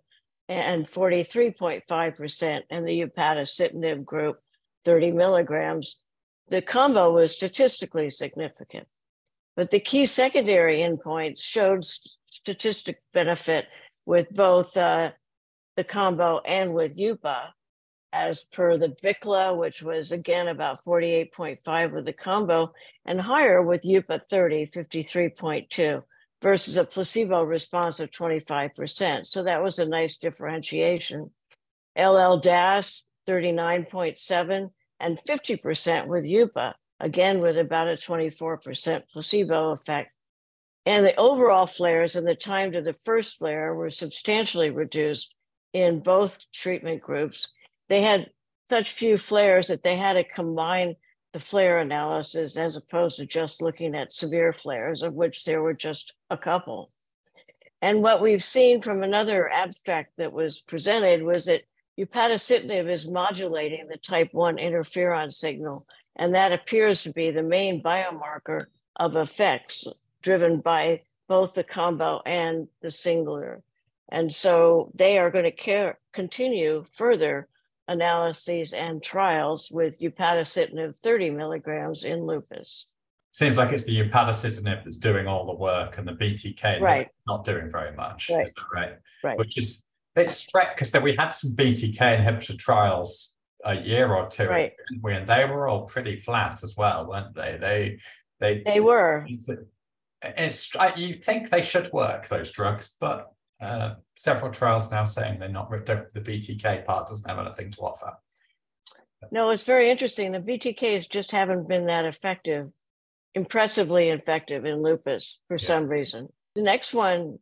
and 0.48 0.88
43.5% 0.90 2.62
in 2.70 2.84
the 2.84 3.04
upadacitinib 3.04 4.04
group, 4.04 4.38
30 4.84 5.12
milligrams. 5.12 6.00
The 6.48 6.62
combo 6.62 7.12
was 7.12 7.32
statistically 7.32 8.10
significant. 8.10 8.86
But 9.56 9.70
the 9.70 9.80
key 9.80 10.06
secondary 10.06 10.78
endpoints 10.78 11.42
showed 11.42 11.84
statistic 12.30 13.02
benefit 13.12 13.66
with 14.06 14.30
both 14.30 14.76
uh, 14.76 15.10
the 15.76 15.84
combo 15.84 16.40
and 16.44 16.74
with 16.74 16.96
UPA, 16.96 17.54
as 18.12 18.40
per 18.52 18.76
the 18.76 18.94
BICLA, 19.02 19.56
which 19.56 19.82
was 19.82 20.12
again 20.12 20.48
about 20.48 20.84
48.5 20.84 21.92
with 21.92 22.04
the 22.04 22.12
combo, 22.12 22.72
and 23.06 23.20
higher 23.20 23.62
with 23.62 23.84
UPA 23.84 24.20
30, 24.28 24.66
53.2 24.66 26.02
versus 26.42 26.76
a 26.76 26.84
placebo 26.84 27.42
response 27.42 28.00
of 28.00 28.10
25%. 28.10 29.26
So 29.26 29.44
that 29.44 29.62
was 29.62 29.78
a 29.78 29.86
nice 29.86 30.18
differentiation. 30.18 31.30
LL 31.96 32.38
DAS 32.38 33.04
39.7 33.28 34.70
and 35.00 35.18
50% 35.28 36.06
with 36.06 36.26
UPA, 36.26 36.74
again 37.00 37.40
with 37.40 37.56
about 37.58 37.88
a 37.88 37.96
24% 37.96 39.02
placebo 39.12 39.70
effect. 39.70 40.10
And 40.84 41.06
the 41.06 41.14
overall 41.16 41.66
flares 41.66 42.16
and 42.16 42.26
the 42.26 42.34
time 42.34 42.72
to 42.72 42.82
the 42.82 42.92
first 42.92 43.38
flare 43.38 43.74
were 43.74 43.90
substantially 43.90 44.70
reduced 44.70 45.34
in 45.72 46.00
both 46.00 46.38
treatment 46.52 47.02
groups. 47.02 47.48
They 47.88 48.02
had 48.02 48.30
such 48.66 48.92
few 48.92 49.18
flares 49.18 49.68
that 49.68 49.82
they 49.82 49.96
had 49.96 50.14
to 50.14 50.24
combine 50.24 50.96
the 51.32 51.40
flare 51.40 51.78
analysis 51.78 52.56
as 52.56 52.76
opposed 52.76 53.16
to 53.16 53.26
just 53.26 53.62
looking 53.62 53.94
at 53.94 54.12
severe 54.12 54.52
flares, 54.52 55.02
of 55.02 55.14
which 55.14 55.44
there 55.44 55.62
were 55.62 55.74
just 55.74 56.12
a 56.30 56.36
couple. 56.36 56.90
And 57.80 58.02
what 58.02 58.22
we've 58.22 58.44
seen 58.44 58.80
from 58.80 59.02
another 59.02 59.50
abstract 59.50 60.12
that 60.18 60.32
was 60.32 60.60
presented 60.60 61.22
was 61.22 61.46
that 61.46 61.62
upadacitinib 61.98 62.88
is 62.88 63.08
modulating 63.08 63.88
the 63.88 63.96
type 63.96 64.28
1 64.32 64.56
interferon 64.56 65.32
signal, 65.32 65.86
and 66.16 66.34
that 66.34 66.52
appears 66.52 67.02
to 67.02 67.12
be 67.12 67.30
the 67.30 67.42
main 67.42 67.82
biomarker 67.82 68.66
of 68.96 69.16
effects 69.16 69.86
driven 70.22 70.60
by 70.60 71.00
both 71.28 71.54
the 71.54 71.64
combo 71.64 72.20
and 72.24 72.68
the 72.82 72.90
singular. 72.90 73.62
And 74.12 74.32
so 74.32 74.92
they 74.94 75.16
are 75.16 75.30
going 75.30 75.46
to 75.46 75.50
care, 75.50 75.98
continue 76.12 76.84
further 76.90 77.48
analyses 77.88 78.74
and 78.74 79.02
trials 79.02 79.70
with 79.72 79.98
upadacitinib 80.00 80.96
30 81.02 81.30
milligrams 81.30 82.04
in 82.04 82.26
lupus. 82.26 82.88
Seems 83.32 83.56
like 83.56 83.72
it's 83.72 83.84
the 83.84 84.06
upadacitinib 84.06 84.84
that's 84.84 84.98
doing 84.98 85.26
all 85.26 85.46
the 85.46 85.54
work 85.54 85.96
and 85.96 86.06
the 86.06 86.12
BTK 86.12 86.82
right. 86.82 87.08
not 87.26 87.46
doing 87.46 87.72
very 87.72 87.96
much. 87.96 88.30
Right. 88.30 88.52
right? 88.74 88.92
Right. 89.24 89.38
Which 89.38 89.56
is 89.56 89.82
it's 90.14 90.34
strange 90.34 90.68
because 90.76 90.92
we 91.02 91.16
had 91.16 91.30
some 91.30 91.52
BTK 91.52 91.96
inhibitor 91.98 92.58
trials 92.58 93.34
a 93.64 93.74
year 93.74 94.14
or 94.14 94.28
two 94.28 94.46
right. 94.46 94.72
ago, 94.94 95.08
and 95.08 95.26
they 95.26 95.46
were 95.46 95.68
all 95.68 95.86
pretty 95.86 96.20
flat 96.20 96.62
as 96.62 96.76
well, 96.76 97.08
weren't 97.08 97.34
they? 97.34 97.56
They 97.58 97.98
they 98.40 98.62
they 98.66 98.80
were. 98.80 99.26
It's 100.22 100.76
you 100.96 101.14
think 101.14 101.48
they 101.48 101.62
should 101.62 101.90
work 101.94 102.28
those 102.28 102.52
drugs, 102.52 102.94
but 103.00 103.32
uh, 103.62 103.94
several 104.16 104.50
trials 104.50 104.90
now 104.90 105.04
saying 105.04 105.38
they're 105.38 105.48
not 105.48 105.70
the 105.70 106.20
BTK 106.20 106.84
part 106.84 107.06
doesn't 107.06 107.28
have 107.28 107.38
anything 107.38 107.70
to 107.70 107.80
offer. 107.80 108.12
No, 109.30 109.50
it's 109.50 109.62
very 109.62 109.90
interesting. 109.90 110.32
The 110.32 110.40
BTKs 110.40 111.08
just 111.08 111.30
haven't 111.30 111.68
been 111.68 111.86
that 111.86 112.04
effective, 112.04 112.70
impressively 113.34 114.08
effective 114.08 114.64
in 114.64 114.82
lupus 114.82 115.38
for 115.46 115.56
yeah. 115.56 115.66
some 115.66 115.88
reason. 115.88 116.28
The 116.56 116.62
next 116.62 116.92
one 116.92 117.38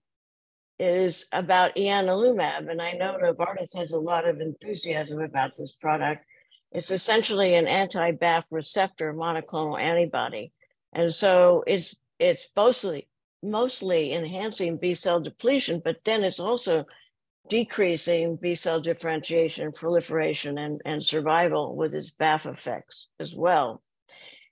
is 0.78 1.26
about 1.32 1.76
ianalumab, 1.76 2.70
and 2.70 2.80
I 2.80 2.92
know 2.92 3.18
Novartis 3.22 3.76
has 3.76 3.92
a 3.92 3.98
lot 3.98 4.28
of 4.28 4.40
enthusiasm 4.40 5.20
about 5.20 5.52
this 5.56 5.72
product. 5.72 6.24
It's 6.72 6.90
essentially 6.90 7.54
an 7.54 7.66
anti-BAFF 7.66 8.44
receptor 8.50 9.12
monoclonal 9.12 9.80
antibody, 9.80 10.52
and 10.92 11.12
so 11.12 11.64
it's 11.66 11.96
it's 12.18 12.46
mostly 12.54 13.08
mostly 13.42 14.12
enhancing 14.12 14.76
B 14.76 14.94
cell 14.94 15.20
depletion, 15.20 15.80
but 15.84 15.98
then 16.04 16.24
it's 16.24 16.40
also 16.40 16.84
decreasing 17.48 18.36
B 18.36 18.54
cell 18.54 18.80
differentiation, 18.80 19.72
proliferation, 19.72 20.58
and, 20.58 20.80
and 20.84 21.02
survival 21.02 21.74
with 21.74 21.94
its 21.94 22.10
BAFF 22.10 22.46
effects 22.46 23.08
as 23.18 23.34
well. 23.34 23.82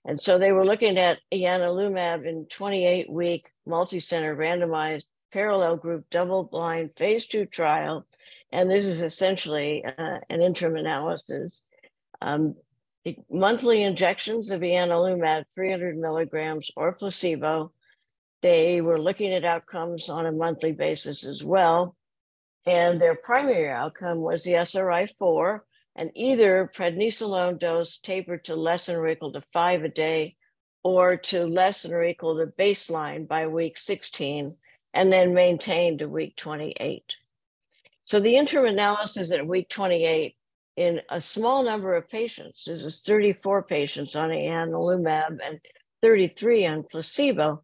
And 0.05 0.19
so 0.19 0.37
they 0.37 0.51
were 0.51 0.65
looking 0.65 0.97
at 0.97 1.19
ianalumab 1.33 2.27
in 2.27 2.45
28 2.49 3.09
week 3.11 3.45
multi-center 3.65 4.35
randomized 4.35 5.05
parallel 5.31 5.77
group 5.77 6.09
double 6.09 6.43
blind 6.43 6.91
phase 6.95 7.25
two 7.25 7.45
trial. 7.45 8.05
And 8.51 8.69
this 8.69 8.85
is 8.85 9.01
essentially 9.01 9.83
uh, 9.85 10.17
an 10.29 10.41
interim 10.41 10.75
analysis. 10.75 11.61
Um, 12.21 12.55
monthly 13.29 13.83
injections 13.83 14.51
of 14.51 14.61
ianalumab, 14.61 15.43
300 15.55 15.97
milligrams 15.97 16.71
or 16.75 16.93
placebo, 16.93 17.71
they 18.41 18.81
were 18.81 19.01
looking 19.01 19.33
at 19.33 19.43
outcomes 19.43 20.09
on 20.09 20.25
a 20.25 20.31
monthly 20.31 20.71
basis 20.71 21.25
as 21.25 21.43
well. 21.43 21.95
And 22.65 22.99
their 22.99 23.15
primary 23.15 23.69
outcome 23.69 24.19
was 24.19 24.43
the 24.43 24.55
SRI 24.55 25.07
4 25.17 25.65
and 25.95 26.11
either 26.15 26.71
prednisolone 26.75 27.59
dose 27.59 27.97
tapered 27.97 28.45
to 28.45 28.55
less 28.55 28.85
than 28.85 28.95
or 28.95 29.07
equal 29.07 29.33
to 29.33 29.41
five 29.53 29.83
a 29.83 29.89
day 29.89 30.35
or 30.83 31.17
to 31.17 31.45
less 31.45 31.83
than 31.83 31.93
or 31.93 32.03
equal 32.03 32.37
to 32.37 32.45
baseline 32.45 33.27
by 33.27 33.47
week 33.47 33.77
16 33.77 34.55
and 34.93 35.11
then 35.11 35.33
maintained 35.33 35.99
to 35.99 36.07
week 36.07 36.35
28. 36.37 37.15
So 38.03 38.19
the 38.19 38.37
interim 38.37 38.65
analysis 38.65 39.31
at 39.31 39.45
week 39.45 39.69
28 39.69 40.35
in 40.77 41.01
a 41.09 41.19
small 41.19 41.63
number 41.63 41.93
of 41.95 42.09
patients, 42.09 42.63
this 42.65 42.83
is 42.83 43.01
34 43.01 43.63
patients 43.63 44.15
on 44.15 44.29
ianalumab 44.29 45.39
and 45.45 45.59
33 46.01 46.65
on 46.65 46.83
placebo, 46.83 47.63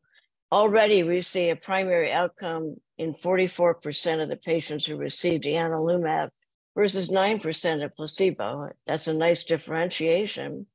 Already, 0.55 1.03
we 1.03 1.19
see 1.19 1.49
a 1.49 1.55
primary 1.57 2.13
outcome 2.13 2.77
in 2.97 3.13
44% 3.13 4.23
of 4.23 4.29
the 4.29 4.37
patients 4.37 4.85
who 4.85 4.95
received 4.95 5.43
ianalumab 5.43 6.29
versus 6.77 7.09
9% 7.09 7.83
of 7.83 7.93
placebo. 7.93 8.69
That's 8.87 9.07
a 9.07 9.13
nice 9.13 9.43
differentiation. 9.43 10.65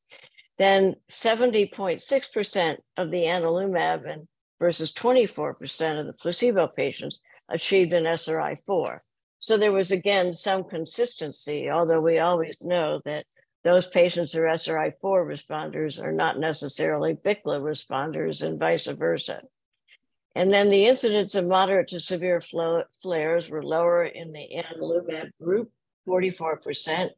Then 0.58 0.96
70.6% 1.10 2.76
of 2.98 3.10
the 3.10 3.22
ianalumab 3.22 4.06
and 4.06 4.28
versus 4.58 4.92
24% 4.92 5.98
of 5.98 6.06
the 6.06 6.12
placebo 6.12 6.66
patients 6.66 7.18
achieved 7.48 7.94
an 7.94 8.04
SRI-4. 8.04 8.98
So 9.38 9.56
there 9.56 9.72
was 9.72 9.92
again 9.92 10.34
some 10.34 10.64
consistency, 10.64 11.70
although 11.70 12.02
we 12.02 12.18
always 12.18 12.58
know 12.60 13.00
that 13.06 13.24
those 13.64 13.86
patients 13.86 14.34
who 14.34 14.42
are 14.42 14.48
SRI-4 14.48 14.92
responders 15.02 15.98
are 15.98 16.12
not 16.12 16.38
necessarily 16.38 17.14
BICLA 17.14 17.62
responders 17.62 18.42
and 18.42 18.60
vice 18.60 18.86
versa. 18.86 19.40
And 20.40 20.54
then 20.54 20.70
the 20.70 20.86
incidence 20.86 21.34
of 21.34 21.44
moderate 21.44 21.88
to 21.88 22.00
severe 22.00 22.40
flares 22.40 23.50
were 23.50 23.62
lower 23.62 24.06
in 24.06 24.32
the 24.32 24.48
adalimumab 24.56 25.32
group, 25.38 25.70
44% 26.08 27.10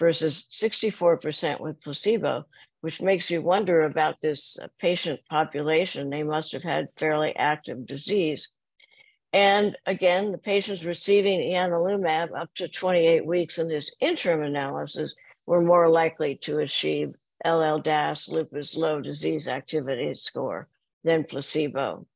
versus 0.00 0.46
64% 0.50 1.60
with 1.60 1.80
placebo, 1.80 2.46
which 2.80 3.00
makes 3.00 3.30
you 3.30 3.42
wonder 3.42 3.82
about 3.82 4.20
this 4.20 4.58
uh, 4.58 4.66
patient 4.80 5.20
population. 5.30 6.10
They 6.10 6.24
must 6.24 6.50
have 6.50 6.64
had 6.64 6.88
fairly 6.96 7.36
active 7.36 7.86
disease. 7.86 8.50
And 9.32 9.76
again, 9.86 10.32
the 10.32 10.38
patients 10.38 10.84
receiving 10.84 11.38
ianalumab 11.38 12.36
up 12.36 12.52
to 12.56 12.66
28 12.66 13.24
weeks 13.24 13.58
in 13.58 13.68
this 13.68 13.94
interim 14.00 14.42
analysis 14.42 15.14
were 15.46 15.62
more 15.62 15.88
likely 15.88 16.34
to 16.42 16.58
achieve 16.58 17.14
LL-DAS 17.46 18.30
lupus 18.30 18.76
low 18.76 19.00
disease 19.00 19.46
activity 19.46 20.12
score 20.16 20.66
than 21.04 21.22
placebo. 21.22 22.08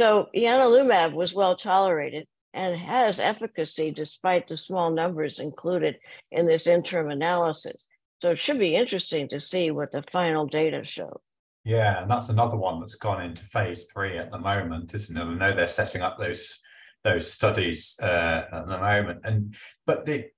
So 0.00 0.28
ianalumab 0.34 1.12
was 1.12 1.34
well 1.34 1.54
tolerated 1.54 2.26
and 2.54 2.74
has 2.74 3.20
efficacy 3.20 3.90
despite 3.90 4.48
the 4.48 4.56
small 4.56 4.90
numbers 4.90 5.38
included 5.38 5.98
in 6.32 6.46
this 6.46 6.66
interim 6.66 7.10
analysis. 7.10 7.86
So 8.22 8.30
it 8.30 8.38
should 8.38 8.58
be 8.58 8.76
interesting 8.76 9.28
to 9.28 9.38
see 9.38 9.70
what 9.70 9.92
the 9.92 10.02
final 10.04 10.46
data 10.46 10.84
show. 10.84 11.20
Yeah, 11.64 12.00
and 12.00 12.10
that's 12.10 12.30
another 12.30 12.56
one 12.56 12.80
that's 12.80 12.94
gone 12.94 13.22
into 13.22 13.44
phase 13.44 13.88
three 13.92 14.16
at 14.16 14.30
the 14.30 14.38
moment, 14.38 14.94
isn't 14.94 15.18
it? 15.18 15.20
I 15.20 15.34
know 15.34 15.54
they're 15.54 15.68
setting 15.68 16.00
up 16.00 16.18
those 16.18 16.58
those 17.04 17.30
studies 17.30 17.94
uh, 18.02 18.44
at 18.50 18.68
the 18.68 18.78
moment, 18.78 19.20
and 19.24 19.54
but 19.84 20.06
the 20.06 20.28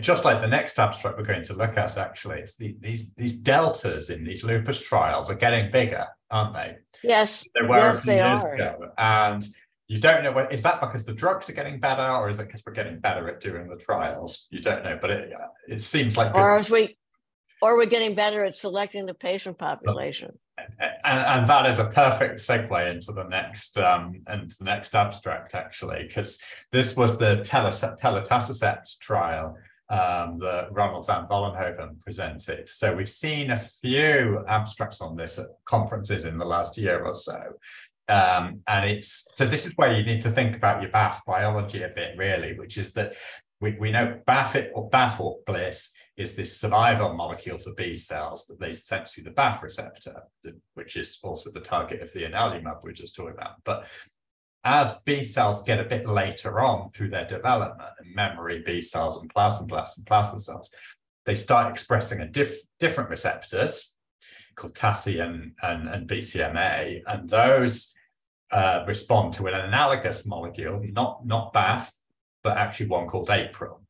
just 0.00 0.24
like 0.24 0.40
the 0.40 0.48
next 0.48 0.78
abstract 0.78 1.16
we're 1.16 1.24
going 1.24 1.44
to 1.44 1.54
look 1.54 1.76
at, 1.76 1.96
actually, 1.96 2.40
it's 2.40 2.56
the, 2.56 2.76
these 2.80 3.12
these 3.14 3.34
deltas 3.34 4.10
in 4.10 4.24
these 4.24 4.42
lupus 4.42 4.80
trials 4.80 5.30
are 5.30 5.36
getting 5.36 5.70
bigger, 5.70 6.06
aren't 6.30 6.54
they? 6.54 6.76
Yes, 7.04 7.46
they 7.54 7.66
were 7.66 7.76
yes, 7.78 8.04
they 8.04 8.20
are. 8.20 8.54
Ago. 8.54 8.90
And 8.98 9.46
you 9.86 10.00
don't 10.00 10.24
know 10.24 10.32
what 10.32 10.52
is 10.52 10.62
that 10.62 10.80
because 10.80 11.04
the 11.04 11.14
drugs 11.14 11.48
are 11.48 11.52
getting 11.52 11.78
better, 11.78 12.02
or 12.02 12.28
is 12.28 12.40
it 12.40 12.46
because 12.46 12.64
we're 12.66 12.72
getting 12.72 12.98
better 12.98 13.28
at 13.28 13.40
doing 13.40 13.68
the 13.68 13.76
trials? 13.76 14.48
You 14.50 14.60
don't 14.60 14.82
know, 14.82 14.98
but 15.00 15.10
it 15.10 15.32
it 15.68 15.82
seems 15.82 16.16
like 16.16 16.34
or 16.34 16.58
as 16.58 16.68
we 16.68 16.96
or 17.62 17.76
we're 17.76 17.86
getting 17.86 18.14
better 18.14 18.44
at 18.44 18.54
selecting 18.54 19.06
the 19.06 19.14
patient 19.14 19.58
population. 19.58 20.38
And, 21.04 21.20
and 21.20 21.46
that 21.48 21.66
is 21.66 21.78
a 21.78 21.84
perfect 21.84 22.40
segue 22.40 22.90
into 22.90 23.12
the 23.12 23.24
next 23.24 23.78
um, 23.78 24.22
into 24.28 24.56
the 24.58 24.64
next 24.64 24.94
abstract, 24.94 25.54
actually, 25.54 26.04
because 26.06 26.42
this 26.72 26.96
was 26.96 27.18
the 27.18 27.36
telitacicept 27.46 28.98
trial 29.00 29.56
um, 29.88 30.38
that 30.40 30.68
Ronald 30.72 31.06
van 31.06 31.26
Vollenhoven 31.26 32.02
presented. 32.02 32.68
So 32.68 32.94
we've 32.94 33.08
seen 33.08 33.50
a 33.50 33.56
few 33.56 34.44
abstracts 34.48 35.00
on 35.00 35.16
this 35.16 35.38
at 35.38 35.46
conferences 35.64 36.24
in 36.24 36.38
the 36.38 36.44
last 36.44 36.76
year 36.76 37.04
or 37.04 37.14
so. 37.14 37.40
Um, 38.08 38.62
and 38.68 38.88
it's 38.88 39.26
so 39.34 39.46
this 39.46 39.66
is 39.66 39.72
where 39.76 39.92
you 39.92 40.04
need 40.04 40.22
to 40.22 40.30
think 40.30 40.56
about 40.56 40.80
your 40.80 40.90
BAFF 40.90 41.20
biology 41.26 41.82
a 41.82 41.88
bit, 41.88 42.16
really, 42.16 42.56
which 42.56 42.78
is 42.78 42.92
that 42.92 43.14
we, 43.60 43.76
we 43.80 43.90
know 43.90 44.20
BAFF 44.28 44.70
or 44.74 44.90
BAFF 44.90 45.20
or 45.20 45.38
BLyS 45.46 45.90
is 46.16 46.34
this 46.34 46.58
survival 46.58 47.14
molecule 47.14 47.58
for 47.58 47.72
B 47.72 47.96
cells 47.96 48.46
that 48.46 48.60
they 48.60 48.70
essentially 48.70 49.24
the 49.24 49.30
BAFF 49.30 49.62
receptor, 49.62 50.22
which 50.74 50.96
is 50.96 51.18
also 51.22 51.50
the 51.50 51.60
target 51.60 52.00
of 52.00 52.12
the 52.12 52.22
ianalumab 52.24 52.78
we 52.82 52.90
are 52.90 52.94
just 52.94 53.16
talking 53.16 53.34
about. 53.34 53.62
But 53.64 53.86
as 54.66 54.98
B 55.04 55.22
cells 55.22 55.62
get 55.62 55.78
a 55.78 55.84
bit 55.84 56.08
later 56.08 56.60
on 56.60 56.90
through 56.90 57.10
their 57.10 57.24
development, 57.24 57.88
and 58.00 58.14
memory 58.14 58.62
B 58.66 58.80
cells 58.80 59.16
and 59.16 59.32
plasmablasts 59.32 59.96
and 59.96 60.06
plasma 60.06 60.40
cells, 60.40 60.74
they 61.24 61.36
start 61.36 61.70
expressing 61.70 62.20
a 62.20 62.26
diff, 62.26 62.58
different 62.80 63.08
receptors 63.08 63.96
called 64.56 64.74
TACI 64.74 65.22
and, 65.22 65.52
and, 65.62 65.88
and 65.88 66.08
BCMA, 66.08 67.02
and 67.06 67.28
those 67.30 67.94
uh, 68.50 68.84
respond 68.86 69.34
to 69.34 69.46
an 69.46 69.54
analogous 69.54 70.26
molecule, 70.26 70.82
not, 70.90 71.24
not 71.24 71.52
BAFF, 71.54 71.90
but 72.42 72.56
actually 72.56 72.86
one 72.86 73.06
called 73.06 73.28
APRIL. 73.28 73.80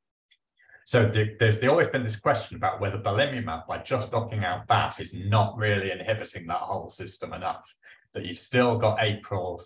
So 0.84 1.08
the, 1.08 1.36
there's 1.40 1.58
the, 1.58 1.68
always 1.68 1.88
been 1.88 2.04
this 2.04 2.20
question 2.20 2.56
about 2.56 2.80
whether 2.80 2.98
belimumab, 2.98 3.66
by 3.66 3.78
just 3.78 4.12
knocking 4.12 4.44
out 4.44 4.66
BAFF, 4.68 5.00
is 5.00 5.14
not 5.14 5.56
really 5.56 5.90
inhibiting 5.90 6.46
that 6.48 6.58
whole 6.58 6.88
system 6.88 7.32
enough. 7.32 7.74
That 8.16 8.24
you've 8.24 8.38
still 8.38 8.78
got 8.78 8.98
APRIL 8.98 9.62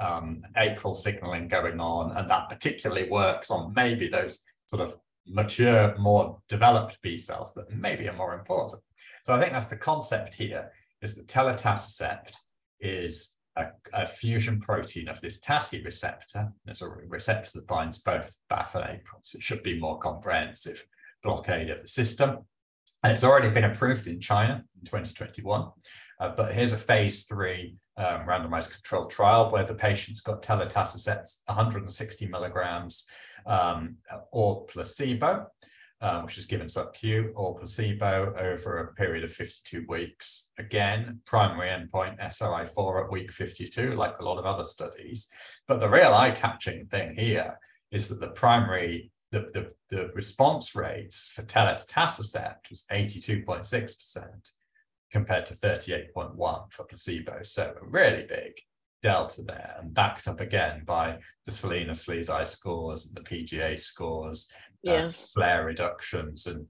um, 0.00 0.42
APRIL 0.56 0.92
signaling 0.92 1.46
going 1.46 1.78
on, 1.78 2.16
and 2.16 2.28
that 2.28 2.48
particularly 2.48 3.08
works 3.08 3.48
on 3.48 3.72
maybe 3.76 4.08
those 4.08 4.42
sort 4.66 4.82
of 4.82 4.98
mature, 5.24 5.96
more 5.96 6.36
developed 6.48 7.00
B 7.00 7.16
cells 7.16 7.54
that 7.54 7.72
maybe 7.72 8.08
are 8.08 8.12
more 8.12 8.34
important. 8.34 8.82
So 9.22 9.32
I 9.32 9.38
think 9.38 9.52
that's 9.52 9.68
the 9.68 9.76
concept 9.76 10.34
here: 10.34 10.72
is 11.00 11.14
that 11.14 11.28
telitacicept 11.28 12.34
is 12.80 13.36
a, 13.54 13.66
a, 13.92 14.08
fusion 14.08 14.58
protein 14.58 15.06
of 15.06 15.20
this 15.20 15.38
TACI 15.38 15.84
receptor. 15.84 16.52
It's 16.66 16.82
a 16.82 16.88
receptor 16.88 17.52
that 17.54 17.68
binds 17.68 17.98
both 17.98 18.36
BAFF 18.50 18.74
and 18.74 18.84
APRIL, 18.84 19.20
so 19.22 19.36
it 19.36 19.44
should 19.44 19.62
be 19.62 19.78
more 19.78 20.00
comprehensive 20.00 20.84
blockade 21.22 21.70
of 21.70 21.82
the 21.82 21.86
system. 21.86 22.38
And 23.02 23.12
it's 23.12 23.24
already 23.24 23.50
been 23.50 23.64
approved 23.64 24.06
in 24.06 24.20
China 24.20 24.64
in 24.78 24.84
2021. 24.84 25.68
Uh, 26.18 26.28
but 26.36 26.54
here's 26.54 26.72
a 26.72 26.78
phase 26.78 27.24
three 27.24 27.76
um, 27.96 28.26
randomized 28.26 28.72
controlled 28.72 29.10
trial 29.10 29.50
where 29.50 29.64
the 29.64 29.74
patients 29.74 30.20
got 30.20 30.42
telitacicept 30.42 31.40
160 31.46 32.26
milligrams 32.26 33.06
um, 33.46 33.96
or 34.32 34.66
placebo 34.66 35.46
um, 36.00 36.24
which 36.24 36.38
is 36.38 36.46
given 36.46 36.68
sub-Q 36.68 37.32
or 37.34 37.58
placebo 37.58 38.34
over 38.38 38.78
a 38.78 38.94
period 38.94 39.24
of 39.24 39.32
52 39.32 39.86
weeks. 39.88 40.50
Again, 40.58 41.20
primary 41.24 41.68
endpoint 41.68 42.20
SRI4 42.20 43.04
at 43.04 43.12
week 43.12 43.32
52, 43.32 43.94
like 43.94 44.18
a 44.18 44.24
lot 44.24 44.38
of 44.38 44.44
other 44.44 44.64
studies. 44.64 45.28
But 45.66 45.80
the 45.80 45.88
real 45.88 46.12
eye-catching 46.12 46.86
thing 46.86 47.14
here 47.14 47.58
is 47.90 48.08
that 48.08 48.20
the 48.20 48.28
primary, 48.28 49.10
the, 49.52 49.72
the, 49.90 49.96
the 49.96 50.08
response 50.14 50.74
rates 50.74 51.30
for 51.34 51.42
telitacicept 51.42 52.70
was 52.70 52.84
82.6% 52.90 54.26
compared 55.10 55.46
to 55.46 55.54
38.1 55.54 56.72
for 56.72 56.84
placebo. 56.84 57.40
So 57.42 57.74
a 57.80 57.86
really 57.86 58.26
big 58.26 58.52
delta 59.02 59.42
there 59.42 59.76
and 59.80 59.94
backed 59.94 60.26
up 60.26 60.40
again 60.40 60.82
by 60.84 61.18
the 61.44 61.52
Selena 61.52 61.92
SLEDAI 61.92 62.46
scores 62.46 63.06
and 63.06 63.14
the 63.14 63.20
PGA 63.20 63.78
scores 63.78 64.50
uh, 64.86 64.92
yes. 64.92 65.32
flare 65.32 65.64
reductions. 65.64 66.46
And 66.46 66.66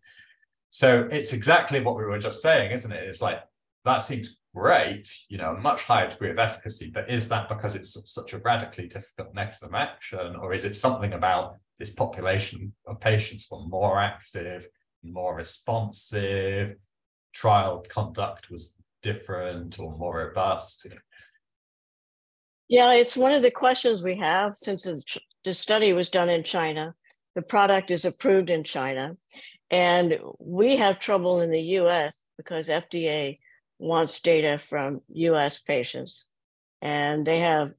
so 0.71 1.09
it's 1.11 1.33
exactly 1.33 1.81
what 1.81 1.97
we 1.97 2.05
were 2.05 2.19
just 2.19 2.43
saying, 2.43 2.73
isn't 2.73 2.93
it? 2.93 3.05
It's 3.05 3.23
like 3.23 3.43
that 3.85 3.99
seems 3.99 4.41
great, 4.55 5.09
you 5.29 5.39
know, 5.39 5.55
a 5.55 5.61
much 5.61 5.85
higher 5.85 6.09
degree 6.09 6.31
of 6.31 6.39
efficacy, 6.39 6.91
but 6.93 7.11
is 7.11 7.29
that 7.29 7.49
because 7.49 7.75
it's 7.75 7.97
such 8.13 8.33
a 8.33 8.39
radically 8.39 8.89
difficult 8.89 9.35
mechanism 9.35 9.69
of 9.69 9.75
action, 9.75 10.37
or 10.37 10.53
is 10.53 10.65
it 10.65 10.75
something 10.77 11.13
about 11.13 11.57
this 11.79 11.91
population 11.91 12.73
of 12.87 13.01
patients 13.01 13.47
were 13.51 13.67
more 13.67 14.01
active, 14.01 14.69
more 15.03 15.35
responsive, 15.35 16.77
trial 17.33 17.85
conduct 17.89 18.51
was 18.51 18.75
different 19.03 19.79
or 19.79 19.97
more 19.97 20.19
robust? 20.19 20.87
Yeah, 22.69 22.93
it's 22.93 23.17
one 23.17 23.33
of 23.33 23.43
the 23.43 23.51
questions 23.51 24.03
we 24.03 24.17
have 24.17 24.57
since 24.57 24.89
the 25.45 25.55
study 25.55 25.93
was 25.93 26.09
done 26.09 26.29
in 26.29 26.43
China 26.43 26.95
the 27.37 27.43
product 27.43 27.91
is 27.93 28.05
approved 28.05 28.51
in 28.51 28.65
China. 28.65 29.17
And 29.71 30.19
we 30.41 30.77
have 30.79 30.99
trouble 30.99 31.41
in 31.41 31.51
the 31.51 31.61
US 31.81 32.15
because 32.37 32.69
FDA 32.69 33.39
wants 33.79 34.21
data 34.21 34.59
from 34.59 35.03
US 35.09 35.59
patients. 35.59 36.25
And 36.81 37.27
they 37.27 37.41
have 37.41 37.73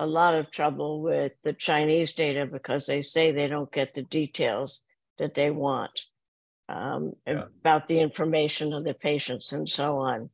a 0.00 0.06
lot 0.06 0.34
of 0.34 0.50
trouble 0.50 1.02
with 1.02 1.32
the 1.44 1.52
Chinese 1.52 2.12
data 2.14 2.46
because 2.46 2.86
they 2.86 3.02
say 3.02 3.30
they 3.30 3.46
don't 3.46 3.70
get 3.70 3.92
the 3.92 4.02
details 4.02 4.82
that 5.18 5.34
they 5.34 5.50
want 5.50 6.06
um, 6.70 7.12
yeah. 7.26 7.44
about 7.60 7.86
the 7.86 8.00
information 8.00 8.72
of 8.72 8.82
the 8.84 8.94
patients 8.94 9.52
and 9.52 9.68
so 9.68 9.98
on. 9.98 10.30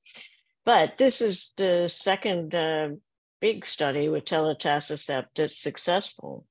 But 0.64 0.98
this 0.98 1.20
is 1.20 1.52
the 1.56 1.88
second 1.88 2.54
uh, 2.54 2.90
big 3.40 3.66
study 3.66 4.08
with 4.08 4.24
telitacicept 4.24 5.26
that's 5.34 5.58
successful. 5.58 6.46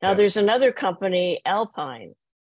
Now, 0.00 0.10
yeah. 0.10 0.16
there's 0.16 0.38
another 0.38 0.72
company, 0.72 1.42
Alpine, 1.44 2.14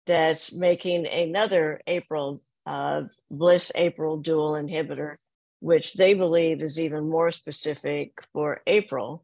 that's 0.06 0.54
making 0.54 1.08
another 1.08 1.82
APRIL, 1.88 2.42
uh, 2.68 3.02
BLyS 3.32 3.72
APRIL 3.76 4.18
dual 4.18 4.54
inhibitor, 4.54 5.16
which 5.60 5.94
they 5.94 6.14
believe 6.14 6.62
is 6.62 6.80
even 6.80 7.10
more 7.10 7.32
specific 7.32 8.12
for 8.32 8.62
APRIL, 8.68 9.24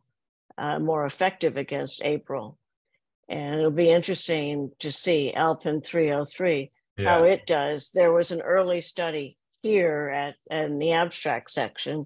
uh, 0.58 0.80
more 0.80 1.06
effective 1.06 1.58
against 1.58 2.02
APRIL. 2.04 2.58
And 3.30 3.56
it'll 3.56 3.72
be 3.72 3.90
interesting 3.90 4.72
to 4.80 4.92
see 4.92 5.34
ALPN 5.36 5.84
303, 5.84 6.72
yeah. 6.98 7.10
how 7.10 7.24
it 7.24 7.46
does. 7.46 7.92
There 7.94 8.12
was 8.12 8.32
an 8.32 8.42
early 8.42 8.82
study 8.82 9.38
here 9.62 10.10
at 10.10 10.36
in 10.56 10.78
the 10.78 10.92
abstract 10.92 11.50
section 11.50 12.06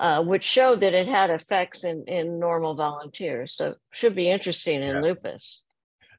uh, 0.00 0.22
which 0.22 0.44
showed 0.44 0.80
that 0.80 0.94
it 0.94 1.08
had 1.08 1.30
effects 1.30 1.84
in, 1.84 2.04
in 2.06 2.38
normal 2.38 2.74
volunteers. 2.74 3.52
So 3.52 3.74
should 3.92 4.14
be 4.14 4.30
interesting 4.30 4.82
in 4.82 4.96
yeah. 4.96 5.00
lupus. 5.00 5.64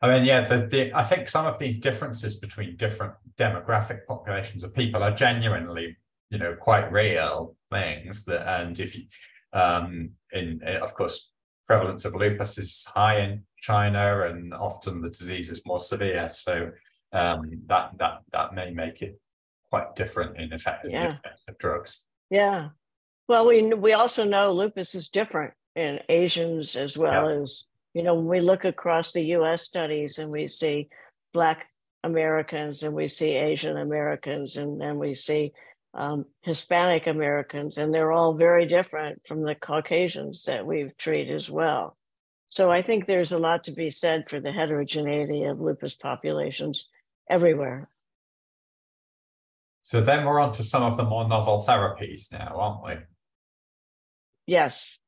I 0.02 0.10
mean, 0.10 0.26
yeah, 0.26 0.42
the, 0.42 0.68
the, 0.68 0.94
I 0.94 1.04
think 1.04 1.28
some 1.28 1.46
of 1.46 1.60
these 1.60 1.78
differences 1.78 2.36
between 2.36 2.78
different 2.78 3.14
demographic 3.38 4.06
populations 4.08 4.64
of 4.64 4.74
people 4.74 5.04
are 5.04 5.12
genuinely, 5.12 5.98
you 6.30 6.38
know, 6.38 6.56
quite 6.56 6.92
real 6.92 7.56
things. 7.70 8.26
That 8.26 8.48
and 8.62 8.80
if 8.80 8.96
you, 8.96 9.04
um, 9.52 10.12
in 10.32 10.62
of 10.82 10.94
course, 10.94 11.32
prevalence 11.70 12.04
of 12.04 12.16
lupus 12.16 12.58
is 12.58 12.86
high 12.96 13.20
in 13.20 13.44
China, 13.62 14.24
and 14.24 14.54
often 14.54 15.02
the 15.02 15.10
disease 15.10 15.52
is 15.52 15.66
more 15.66 15.80
severe. 15.80 16.28
So 16.28 16.72
um, 17.14 17.62
that 17.68 17.92
that 18.00 18.22
that 18.34 18.54
may 18.56 18.72
make 18.72 19.04
it 19.04 19.20
quite 19.70 19.96
different 19.96 20.40
in 20.40 20.52
effect, 20.52 20.88
yeah. 20.90 21.10
effect 21.10 21.40
of 21.48 21.58
drugs. 21.60 22.04
Yeah, 22.32 22.70
well, 23.28 23.46
we 23.46 23.62
we 23.74 23.94
also 23.94 24.26
know 24.26 24.52
lupus 24.52 24.96
is 24.96 25.10
different 25.10 25.54
in 25.76 26.00
Asians 26.10 26.76
as 26.76 26.98
well 26.98 27.30
yeah. 27.30 27.42
as 27.42 27.66
you 27.94 28.02
know 28.02 28.16
when 28.16 28.26
we 28.26 28.42
look 28.42 28.66
across 28.66 29.14
the 29.14 29.24
U.S. 29.38 29.62
studies 29.62 30.18
and 30.18 30.32
we 30.32 30.48
see 30.48 30.90
Black 31.34 31.68
Americans 32.04 32.82
and 32.82 32.96
we 32.96 33.08
see 33.08 33.34
Asian 33.34 33.78
Americans 33.78 34.58
and 34.58 34.82
then 34.82 34.98
we 34.98 35.14
see 35.14 35.54
um, 35.94 36.26
Hispanic 36.42 37.08
Americans, 37.08 37.78
and 37.78 37.94
they're 37.94 38.12
all 38.12 38.34
very 38.34 38.66
different 38.66 39.22
from 39.28 39.44
the 39.44 39.56
Caucasians 39.56 40.44
that 40.44 40.66
we've 40.66 40.96
treated 40.98 41.36
as 41.36 41.50
well. 41.50 41.98
So 42.50 42.72
I 42.72 42.82
think 42.82 43.06
there's 43.06 43.32
a 43.32 43.38
lot 43.38 43.64
to 43.66 43.72
be 43.72 43.92
said 43.92 44.26
for 44.30 44.40
the 44.40 44.52
heterogeneity 44.52 45.44
of 45.44 45.60
lupus 45.60 45.94
populations 45.94 46.88
everywhere. 47.30 47.90
So 49.84 50.02
then 50.02 50.26
we're 50.26 50.40
on 50.40 50.52
to 50.54 50.64
some 50.64 50.84
of 50.84 50.98
the 50.98 51.04
more 51.04 51.28
novel 51.28 51.66
therapies 51.68 52.32
now, 52.32 52.56
aren't 52.56 52.84
we? 52.84 53.06
Yes. 54.46 55.00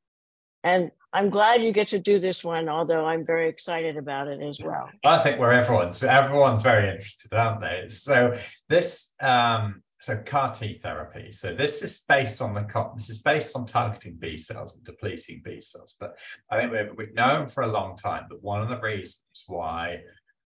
And 0.64 0.92
I'm 1.12 1.30
glad 1.30 1.62
you 1.62 1.72
get 1.72 1.88
to 1.88 1.98
do 1.98 2.18
this 2.18 2.42
one, 2.42 2.68
although 2.68 3.04
I'm 3.04 3.26
very 3.26 3.48
excited 3.48 3.96
about 3.96 4.28
it 4.28 4.40
as 4.40 4.60
well. 4.60 4.88
I 5.04 5.18
think 5.18 5.38
we're 5.38 5.52
everyone's 5.52 6.02
everyone's 6.02 6.62
very 6.62 6.88
interested, 6.88 7.34
aren't 7.34 7.60
they? 7.60 7.88
So 7.88 8.36
this 8.68 9.14
um 9.20 9.82
so 10.02 10.16
CAR 10.16 10.52
T 10.52 10.80
therapy. 10.82 11.30
So 11.30 11.54
this 11.54 11.80
is 11.80 12.02
based 12.08 12.42
on 12.42 12.54
the 12.54 12.66
this 12.96 13.08
is 13.08 13.20
based 13.20 13.54
on 13.54 13.66
targeting 13.66 14.16
B 14.16 14.36
cells 14.36 14.74
and 14.74 14.82
depleting 14.82 15.42
B 15.44 15.60
cells. 15.60 15.94
But 15.98 16.18
I 16.50 16.58
think 16.58 16.72
we've, 16.72 16.90
we've 16.96 17.14
known 17.14 17.48
for 17.48 17.62
a 17.62 17.70
long 17.70 17.96
time 17.96 18.24
that 18.28 18.42
one 18.42 18.60
of 18.60 18.68
the 18.68 18.80
reasons 18.80 19.44
why 19.46 20.00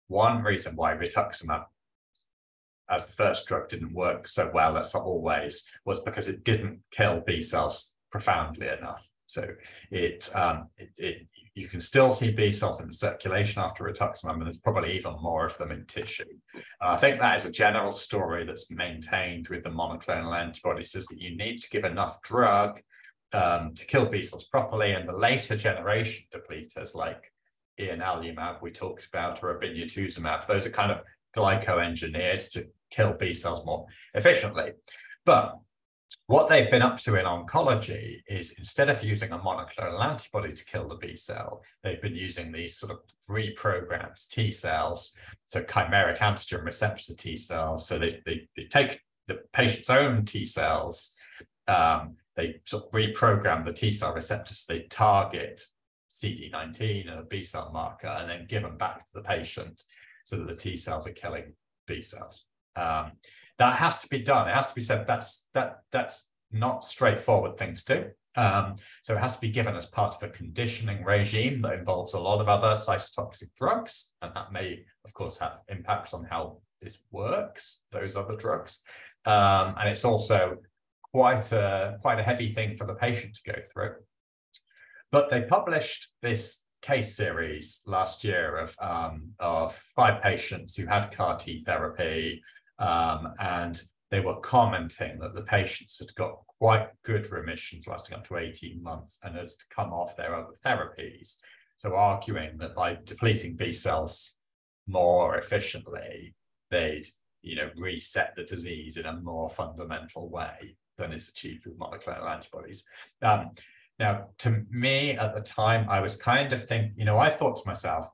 one 0.07 0.43
reason 0.43 0.77
why 0.77 0.93
rituximab 0.93 1.65
as 2.89 3.07
the 3.07 3.13
first 3.13 3.45
drug 3.45 3.67
didn't 3.67 3.93
work 3.93 4.29
so 4.29 4.49
well 4.53 4.77
as 4.77 4.95
always 4.95 5.69
was 5.83 6.01
because 6.03 6.29
it 6.29 6.45
didn't 6.45 6.79
kill 6.91 7.19
B 7.19 7.41
cells 7.41 7.95
profoundly 8.11 8.69
enough. 8.69 9.09
So 9.25 9.49
it, 9.91 10.33
um, 10.33 10.69
it, 10.77 10.89
it, 10.95 11.27
you 11.55 11.67
can 11.67 11.81
still 11.81 12.09
see 12.09 12.31
B 12.31 12.51
cells 12.51 12.81
in 12.81 12.91
circulation 12.91 13.61
after 13.61 13.83
rituximab, 13.83 14.33
and 14.33 14.45
there's 14.45 14.57
probably 14.57 14.95
even 14.95 15.13
more 15.21 15.45
of 15.45 15.57
them 15.57 15.71
in 15.71 15.85
tissue. 15.85 16.23
And 16.53 16.63
I 16.81 16.97
think 16.97 17.19
that 17.19 17.35
is 17.35 17.45
a 17.45 17.51
general 17.51 17.91
story 17.91 18.45
that's 18.45 18.71
maintained 18.71 19.49
with 19.49 19.63
the 19.63 19.69
monoclonal 19.69 20.39
antibodies 20.39 20.95
is 20.95 21.05
that 21.07 21.21
you 21.21 21.37
need 21.37 21.59
to 21.59 21.69
give 21.69 21.83
enough 21.83 22.21
drug 22.23 22.81
um, 23.33 23.73
to 23.75 23.85
kill 23.85 24.05
B 24.05 24.23
cells 24.23 24.45
properly, 24.45 24.93
and 24.93 25.07
the 25.07 25.13
later 25.13 25.55
generation 25.55 26.25
depleters 26.33 26.95
like 26.95 27.31
ianalumab 27.79 28.61
we 28.61 28.71
talked 28.71 29.07
about 29.07 29.43
or 29.43 29.59
obinutuzumab, 29.59 30.45
those 30.47 30.65
are 30.65 30.71
kind 30.71 30.91
of 30.91 31.01
glyco-engineered 31.35 32.39
to 32.39 32.67
kill 32.91 33.13
B 33.13 33.33
cells 33.33 33.65
more 33.65 33.85
efficiently. 34.13 34.71
But 35.25 35.57
what 36.27 36.47
they've 36.47 36.71
been 36.71 36.81
up 36.81 36.97
to 37.01 37.15
in 37.15 37.25
oncology 37.25 38.21
is 38.27 38.53
instead 38.57 38.89
of 38.89 39.03
using 39.03 39.31
a 39.31 39.39
monoclonal 39.39 40.03
antibody 40.03 40.53
to 40.53 40.65
kill 40.65 40.87
the 40.87 40.95
B 40.95 41.15
cell, 41.15 41.63
they've 41.83 42.01
been 42.01 42.15
using 42.15 42.51
these 42.51 42.77
sort 42.77 42.91
of 42.91 42.99
reprogrammed 43.29 44.27
T 44.29 44.51
cells, 44.51 45.17
so 45.45 45.61
chimeric 45.63 46.19
antigen 46.19 46.63
receptor 46.63 47.13
T 47.15 47.35
cells. 47.35 47.87
So 47.87 47.99
they, 47.99 48.21
they, 48.25 48.47
they 48.55 48.63
take 48.65 49.01
the 49.27 49.41
patient's 49.51 49.89
own 49.89 50.25
T 50.25 50.45
cells, 50.45 51.13
um, 51.67 52.15
they 52.35 52.61
sort 52.65 52.85
of 52.85 52.91
reprogram 52.91 53.65
the 53.65 53.73
T 53.73 53.91
cell 53.91 54.13
receptors, 54.13 54.65
they 54.67 54.81
target 54.89 55.61
CD19 56.11 57.09
and 57.09 57.19
a 57.19 57.23
B 57.23 57.43
cell 57.43 57.71
marker, 57.73 58.07
and 58.07 58.29
then 58.29 58.45
give 58.47 58.63
them 58.63 58.77
back 58.77 59.05
to 59.05 59.13
the 59.15 59.21
patient 59.21 59.83
so 60.25 60.37
that 60.37 60.47
the 60.47 60.55
T 60.55 60.77
cells 60.77 61.07
are 61.07 61.11
killing 61.11 61.53
B 61.85 62.01
cells. 62.01 62.45
Um, 62.75 63.13
that 63.63 63.77
has 63.77 64.01
to 64.01 64.09
be 64.09 64.19
done. 64.19 64.49
It 64.49 64.55
has 64.55 64.67
to 64.67 64.75
be 64.75 64.81
said 64.81 65.05
that's 65.07 65.47
that 65.53 65.79
that's 65.91 66.25
not 66.51 66.83
straightforward 66.83 67.57
thing 67.57 67.75
to 67.75 67.85
do. 67.85 68.05
Um, 68.35 68.75
so 69.03 69.15
it 69.15 69.19
has 69.19 69.35
to 69.35 69.41
be 69.41 69.49
given 69.49 69.75
as 69.75 69.85
part 69.85 70.15
of 70.15 70.23
a 70.23 70.29
conditioning 70.29 71.03
regime 71.03 71.61
that 71.61 71.73
involves 71.73 72.13
a 72.13 72.19
lot 72.19 72.41
of 72.41 72.49
other 72.49 72.71
cytotoxic 72.73 73.49
drugs, 73.57 74.15
and 74.21 74.35
that 74.35 74.51
may, 74.51 74.83
of 75.05 75.13
course, 75.13 75.37
have 75.37 75.59
impacts 75.69 76.13
on 76.13 76.25
how 76.25 76.57
this 76.81 77.03
works. 77.11 77.83
Those 77.91 78.17
other 78.17 78.35
drugs, 78.35 78.81
um, 79.25 79.75
and 79.79 79.87
it's 79.87 80.03
also 80.03 80.57
quite 81.13 81.51
a 81.53 81.97
quite 82.01 82.19
a 82.19 82.23
heavy 82.23 82.53
thing 82.53 82.75
for 82.75 82.85
the 82.85 82.95
patient 82.95 83.35
to 83.35 83.51
go 83.53 83.59
through. 83.71 83.95
But 85.11 85.29
they 85.29 85.43
published 85.43 86.09
this 86.21 86.65
case 86.81 87.15
series 87.15 87.81
last 87.85 88.25
year 88.25 88.57
of 88.57 88.75
um, 88.81 89.29
of 89.39 89.81
five 89.95 90.21
patients 90.21 90.75
who 90.75 90.85
had 90.85 91.15
CAR 91.15 91.37
T 91.37 91.63
therapy 91.63 92.41
um, 92.79 93.33
and 93.39 93.81
they 94.11 94.19
were 94.19 94.39
commenting 94.41 95.17
that 95.19 95.33
the 95.33 95.41
patients 95.41 95.99
had 95.99 96.13
got 96.15 96.39
quite 96.59 96.87
good 97.03 97.31
remissions 97.31 97.87
lasting 97.87 98.15
up 98.15 98.27
to 98.27 98.37
18 98.37 98.81
months 98.81 99.19
and 99.23 99.35
had 99.35 99.49
come 99.75 99.91
off 99.91 100.15
their 100.15 100.35
other 100.35 100.53
therapies. 100.65 101.37
So 101.77 101.95
arguing 101.95 102.57
that 102.59 102.75
by 102.75 102.99
depleting 103.05 103.55
B 103.55 103.71
cells 103.71 104.35
more 104.87 105.37
efficiently, 105.37 106.35
they'd 106.69 107.05
you 107.41 107.55
know 107.55 107.69
reset 107.75 108.33
the 108.35 108.43
disease 108.43 108.97
in 108.97 109.05
a 109.05 109.19
more 109.19 109.49
fundamental 109.49 110.29
way 110.29 110.77
than 110.97 111.11
is 111.11 111.29
achieved 111.29 111.65
with 111.65 111.79
monoclonal 111.79 112.29
antibodies. 112.29 112.83
Um, 113.21 113.51
now, 113.99 114.27
to 114.39 114.63
me 114.69 115.11
at 115.11 115.35
the 115.35 115.41
time, 115.41 115.87
I 115.89 115.99
was 116.01 116.15
kind 116.15 116.51
of 116.53 116.67
thinking, 116.67 116.93
you 116.97 117.05
know, 117.05 117.17
I 117.17 117.29
thought 117.29 117.57
to 117.57 117.67
myself, 117.67 118.09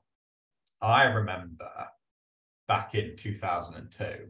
I 0.80 1.04
remember 1.04 1.70
back 2.68 2.94
in 2.94 3.16
2002 3.16 4.28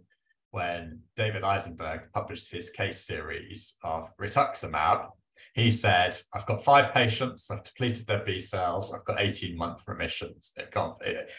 when 0.50 1.00
David 1.16 1.42
Isenberg 1.42 2.12
published 2.12 2.50
his 2.50 2.70
case 2.70 3.06
series 3.06 3.76
of 3.84 4.08
rituximab, 4.20 5.08
he 5.54 5.70
said, 5.70 6.16
I've 6.34 6.46
got 6.46 6.62
five 6.62 6.92
patients, 6.92 7.50
I've 7.50 7.64
depleted 7.64 8.06
their 8.06 8.24
B 8.24 8.40
cells, 8.40 8.92
I've 8.92 9.04
got 9.04 9.20
18 9.20 9.56
month 9.56 9.86
remissions. 9.86 10.52
They've 10.56 10.70
gone 10.70 10.96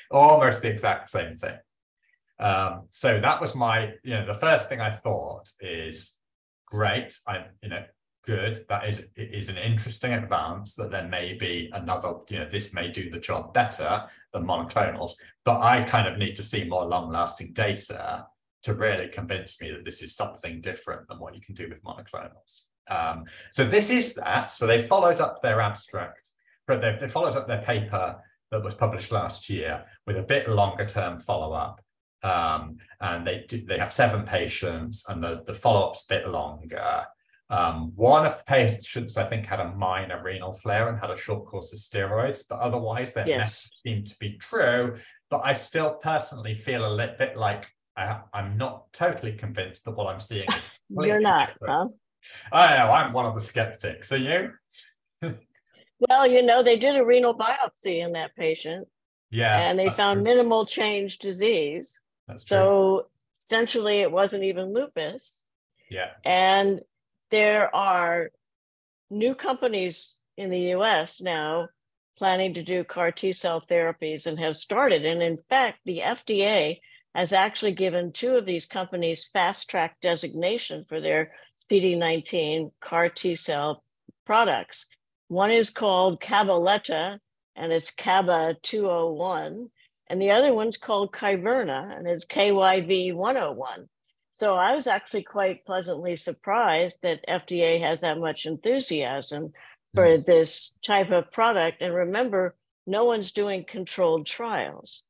almost 0.09 0.61
the 0.61 0.69
exact 0.69 1.09
same 1.09 1.35
thing. 1.35 1.57
Um, 2.39 2.87
so 2.89 3.19
that 3.21 3.39
was 3.39 3.55
my, 3.55 3.91
you 4.03 4.15
know, 4.15 4.25
the 4.25 4.39
first 4.39 4.67
thing 4.67 4.81
I 4.81 4.91
thought 4.91 5.51
is 5.59 6.19
great. 6.65 7.17
I'm, 7.27 7.45
you 7.61 7.69
know, 7.69 7.83
good. 8.25 8.59
That 8.69 8.87
is 8.87 9.07
is 9.15 9.49
an 9.49 9.57
interesting 9.57 10.13
advance 10.13 10.75
that 10.75 10.91
there 10.91 11.07
may 11.07 11.33
be 11.33 11.69
another, 11.73 12.13
you 12.29 12.39
know, 12.39 12.49
this 12.49 12.73
may 12.73 12.89
do 12.89 13.09
the 13.09 13.19
job 13.19 13.53
better 13.53 14.03
than 14.33 14.45
monoclonals, 14.45 15.11
but 15.45 15.61
I 15.61 15.83
kind 15.83 16.07
of 16.07 16.17
need 16.17 16.35
to 16.37 16.43
see 16.43 16.63
more 16.63 16.85
long 16.85 17.11
lasting 17.11 17.53
data 17.53 18.25
to 18.63 18.73
really 18.73 19.07
convince 19.07 19.59
me 19.61 19.71
that 19.71 19.85
this 19.85 20.01
is 20.01 20.15
something 20.15 20.61
different 20.61 21.07
than 21.07 21.19
what 21.19 21.35
you 21.35 21.41
can 21.41 21.55
do 21.55 21.67
with 21.67 21.83
monoclonals. 21.83 22.61
Um, 22.89 23.25
so 23.51 23.65
this 23.65 23.89
is 23.89 24.15
that. 24.15 24.51
So 24.51 24.67
they 24.67 24.87
followed 24.87 25.19
up 25.19 25.41
their 25.41 25.61
abstract, 25.61 26.29
but 26.67 26.81
they, 26.81 26.95
they 26.99 27.09
followed 27.09 27.35
up 27.35 27.47
their 27.47 27.61
paper 27.61 28.17
that 28.51 28.63
was 28.63 28.75
published 28.75 29.11
last 29.11 29.49
year 29.49 29.85
with 30.05 30.17
a 30.17 30.23
bit 30.23 30.49
longer 30.49 30.85
term 30.85 31.19
follow 31.19 31.53
up. 31.53 31.81
Um, 32.23 32.77
and 32.99 33.25
they 33.25 33.45
do, 33.47 33.65
they 33.65 33.79
have 33.79 33.91
seven 33.91 34.25
patients, 34.25 35.05
and 35.09 35.23
the, 35.23 35.41
the 35.47 35.55
follow 35.55 35.87
up's 35.87 36.05
a 36.05 36.13
bit 36.13 36.27
longer. 36.27 37.05
Um, 37.49 37.91
one 37.95 38.25
of 38.25 38.37
the 38.37 38.43
patients, 38.43 39.17
I 39.17 39.25
think, 39.25 39.45
had 39.45 39.59
a 39.59 39.71
minor 39.73 40.21
renal 40.23 40.53
flare 40.53 40.87
and 40.87 40.99
had 40.99 41.09
a 41.09 41.17
short 41.17 41.45
course 41.45 41.73
of 41.73 41.79
steroids, 41.79 42.43
but 42.47 42.59
otherwise 42.59 43.13
that 43.13 43.27
yes. 43.27 43.69
seemed 43.83 44.07
to 44.07 44.15
be 44.19 44.37
true. 44.37 44.97
But 45.29 45.41
I 45.43 45.53
still 45.53 45.95
personally 45.95 46.53
feel 46.53 46.85
a 46.85 46.93
little 46.93 47.15
bit 47.17 47.35
like 47.35 47.67
I, 47.95 48.21
am 48.33 48.57
not 48.57 48.91
totally 48.93 49.33
convinced 49.33 49.85
that 49.85 49.91
what 49.91 50.07
I'm 50.07 50.19
seeing 50.19 50.47
is. 50.55 50.69
You're 50.89 51.19
not, 51.19 51.51
huh? 51.63 51.87
I 52.51 52.77
know. 52.77 52.91
I'm 52.91 53.13
one 53.13 53.25
of 53.25 53.35
the 53.35 53.41
skeptics. 53.41 54.11
Are 54.11 54.17
you? 54.17 54.51
well, 55.99 56.27
you 56.27 56.43
know, 56.43 56.63
they 56.63 56.77
did 56.77 56.95
a 56.95 57.05
renal 57.05 57.37
biopsy 57.37 58.03
in 58.03 58.13
that 58.13 58.35
patient. 58.35 58.87
Yeah. 59.29 59.57
And 59.57 59.79
they 59.79 59.89
found 59.89 60.17
true. 60.17 60.23
minimal 60.23 60.65
change 60.65 61.19
disease. 61.19 62.01
That's 62.27 62.43
true. 62.43 62.55
So 62.55 63.07
essentially, 63.41 64.01
it 64.01 64.11
wasn't 64.11 64.43
even 64.43 64.73
lupus. 64.73 65.37
Yeah. 65.89 66.11
And 66.23 66.81
there 67.31 67.73
are 67.75 68.29
new 69.09 69.35
companies 69.35 70.15
in 70.37 70.49
the 70.49 70.71
US 70.75 71.21
now 71.21 71.67
planning 72.17 72.53
to 72.53 72.63
do 72.63 72.83
CAR 72.83 73.11
T 73.11 73.33
cell 73.33 73.61
therapies 73.61 74.27
and 74.27 74.37
have 74.39 74.55
started. 74.55 75.05
And 75.05 75.21
in 75.21 75.39
fact, 75.49 75.79
the 75.85 75.99
FDA 75.99 76.79
has 77.13 77.33
actually 77.33 77.73
given 77.73 78.11
two 78.11 78.35
of 78.35 78.45
these 78.45 78.65
companies 78.65 79.29
fast 79.31 79.69
track 79.69 79.97
designation 80.01 80.85
for 80.87 81.01
their 81.01 81.33
CD19 81.69 82.71
CAR 82.81 83.09
T 83.09 83.35
cell 83.35 83.83
products. 84.25 84.85
One 85.27 85.51
is 85.51 85.69
called 85.69 86.21
Cabaletta, 86.21 87.19
and 87.55 87.71
it's 87.71 87.91
CABA 87.91 88.55
201, 88.61 89.69
and 90.09 90.21
the 90.21 90.31
other 90.31 90.53
one's 90.53 90.77
called 90.77 91.13
Kyverna, 91.13 91.97
and 91.97 92.07
it's 92.07 92.25
KYV 92.25 93.13
101. 93.13 93.87
So 94.33 94.55
I 94.55 94.75
was 94.75 94.87
actually 94.87 95.23
quite 95.23 95.65
pleasantly 95.65 96.15
surprised 96.15 96.99
that 97.03 97.27
FDA 97.27 97.81
has 97.81 98.01
that 98.01 98.17
much 98.17 98.45
enthusiasm 98.45 99.51
for 99.93 100.05
mm. 100.05 100.25
this 100.25 100.77
type 100.83 101.11
of 101.11 101.31
product. 101.31 101.81
And 101.81 101.93
remember, 101.93 102.55
no 102.87 103.05
one's 103.05 103.31
doing 103.31 103.65
controlled 103.67 104.25
trials. 104.25 105.03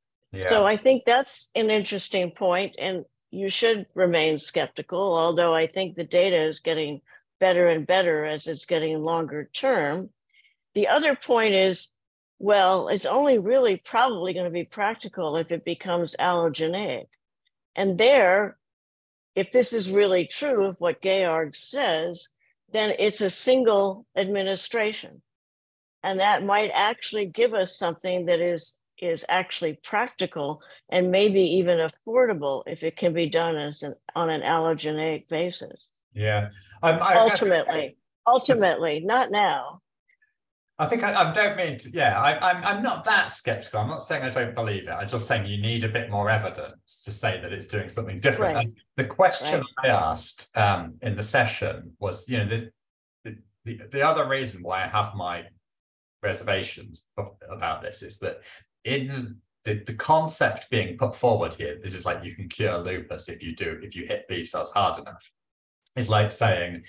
So 0.47 0.65
I 0.65 0.77
think 0.77 1.03
that's 1.05 1.51
an 1.55 1.69
interesting 1.69 2.31
point, 2.31 2.75
and 2.79 3.05
you 3.31 3.49
should 3.49 3.85
remain 3.93 4.39
skeptical. 4.39 5.15
Although 5.15 5.53
I 5.53 5.67
think 5.67 5.95
the 5.95 6.03
data 6.03 6.41
is 6.41 6.59
getting 6.59 7.01
better 7.39 7.67
and 7.67 7.85
better 7.87 8.25
as 8.25 8.47
it's 8.47 8.65
getting 8.65 9.01
longer 9.01 9.49
term. 9.51 10.09
The 10.73 10.87
other 10.87 11.15
point 11.15 11.53
is, 11.53 11.95
well, 12.39 12.87
it's 12.87 13.05
only 13.05 13.39
really 13.39 13.77
probably 13.77 14.33
going 14.33 14.45
to 14.45 14.51
be 14.51 14.63
practical 14.63 15.35
if 15.35 15.51
it 15.51 15.65
becomes 15.65 16.15
allogeneic, 16.17 17.07
and 17.75 17.97
there, 17.97 18.57
if 19.35 19.51
this 19.51 19.73
is 19.73 19.91
really 19.91 20.25
true 20.27 20.65
of 20.65 20.75
what 20.79 21.01
Georg 21.01 21.55
says, 21.55 22.29
then 22.71 22.93
it's 22.99 23.21
a 23.21 23.29
single 23.29 24.05
administration. 24.15 25.21
And 26.03 26.19
that 26.19 26.43
might 26.43 26.71
actually 26.73 27.27
give 27.27 27.53
us 27.53 27.77
something 27.77 28.25
that 28.25 28.39
is 28.39 28.80
is 29.01 29.25
actually 29.27 29.79
practical 29.83 30.61
and 30.89 31.11
maybe 31.11 31.41
even 31.41 31.79
affordable 31.79 32.63
if 32.67 32.83
it 32.83 32.95
can 32.95 33.13
be 33.13 33.27
done 33.27 33.57
as 33.57 33.83
an 33.83 33.95
on 34.15 34.29
an 34.29 34.41
allogeneic 34.41 35.27
basis. 35.27 35.89
Yeah. 36.13 36.49
Um, 36.83 36.99
I, 37.01 37.15
ultimately, 37.15 37.73
I, 37.73 37.95
ultimately, 38.27 39.01
not 39.01 39.31
now. 39.31 39.81
I 40.77 40.87
think 40.87 41.03
I, 41.03 41.13
I 41.13 41.31
don't 41.31 41.57
mean 41.57 41.77
to, 41.77 41.91
yeah, 41.91 42.19
I, 42.19 42.31
am 42.31 42.43
I'm, 42.43 42.65
I'm 42.65 42.83
not 42.83 43.03
that 43.03 43.31
skeptical. 43.31 43.79
I'm 43.79 43.87
not 43.87 44.01
saying 44.01 44.23
I 44.23 44.29
don't 44.29 44.55
believe 44.55 44.87
it. 44.87 44.89
I'm 44.89 45.07
just 45.07 45.27
saying 45.27 45.45
you 45.45 45.61
need 45.61 45.83
a 45.83 45.89
bit 45.89 46.09
more 46.09 46.27
evidence 46.27 47.03
to 47.05 47.11
say 47.11 47.39
that 47.39 47.53
it's 47.53 47.67
doing 47.67 47.87
something 47.87 48.19
different. 48.19 48.55
Right. 48.55 48.71
the 48.97 49.05
question 49.05 49.59
right. 49.59 49.65
I 49.83 49.87
asked 49.89 50.57
um, 50.57 50.95
in 51.03 51.15
the 51.15 51.21
session 51.21 51.91
was, 51.99 52.27
you 52.27 52.39
know, 52.39 52.47
the, 52.47 52.71
the, 53.23 53.37
the, 53.63 53.79
the 53.91 54.01
other 54.01 54.27
reason 54.27 54.63
why 54.63 54.83
I 54.83 54.87
have 54.87 55.13
my 55.13 55.43
reservations 56.23 57.05
about 57.47 57.83
this 57.83 58.01
is 58.01 58.17
that 58.19 58.41
in 58.83 59.37
the, 59.63 59.83
the 59.85 59.93
concept 59.93 60.69
being 60.69 60.97
put 60.97 61.15
forward 61.15 61.53
here, 61.53 61.79
this 61.83 61.95
is 61.95 62.05
like 62.05 62.23
you 62.23 62.35
can 62.35 62.49
cure 62.49 62.77
lupus 62.79 63.29
if 63.29 63.43
you 63.43 63.55
do, 63.55 63.79
if 63.83 63.95
you 63.95 64.05
hit 64.05 64.27
B 64.27 64.43
cells 64.43 64.71
hard 64.71 64.97
enough, 64.97 65.31
is 65.95 66.09
like 66.09 66.31
saying 66.31 66.83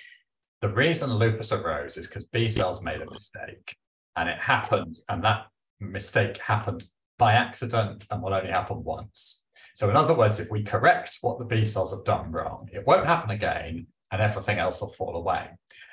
the 0.61 0.69
reason 0.69 1.13
lupus 1.13 1.53
arose 1.53 1.97
is 1.97 2.07
because 2.07 2.25
B 2.27 2.49
cells 2.49 2.83
made 2.83 3.03
a 3.03 3.11
mistake 3.11 3.77
and 4.17 4.29
it 4.29 4.39
happened, 4.39 4.99
and 5.09 5.25
that 5.25 5.47
mistake 5.81 6.37
happened 6.37 6.85
by 7.19 7.33
accident 7.33 8.07
and 8.11 8.23
will 8.23 8.35
only 8.35 8.51
happen 8.51 8.85
once. 8.85 9.45
So, 9.75 9.89
in 9.89 9.97
other 9.97 10.15
words, 10.15 10.39
if 10.39 10.51
we 10.51 10.63
correct 10.63 11.19
what 11.23 11.39
the 11.39 11.45
B 11.45 11.65
cells 11.65 11.93
have 11.93 12.05
done 12.05 12.31
wrong, 12.31 12.69
it 12.73 12.87
won't 12.87 13.07
happen 13.07 13.31
again 13.31 13.87
and 14.11 14.21
everything 14.21 14.59
else 14.59 14.81
will 14.81 14.93
fall 14.93 15.17
away. 15.17 15.49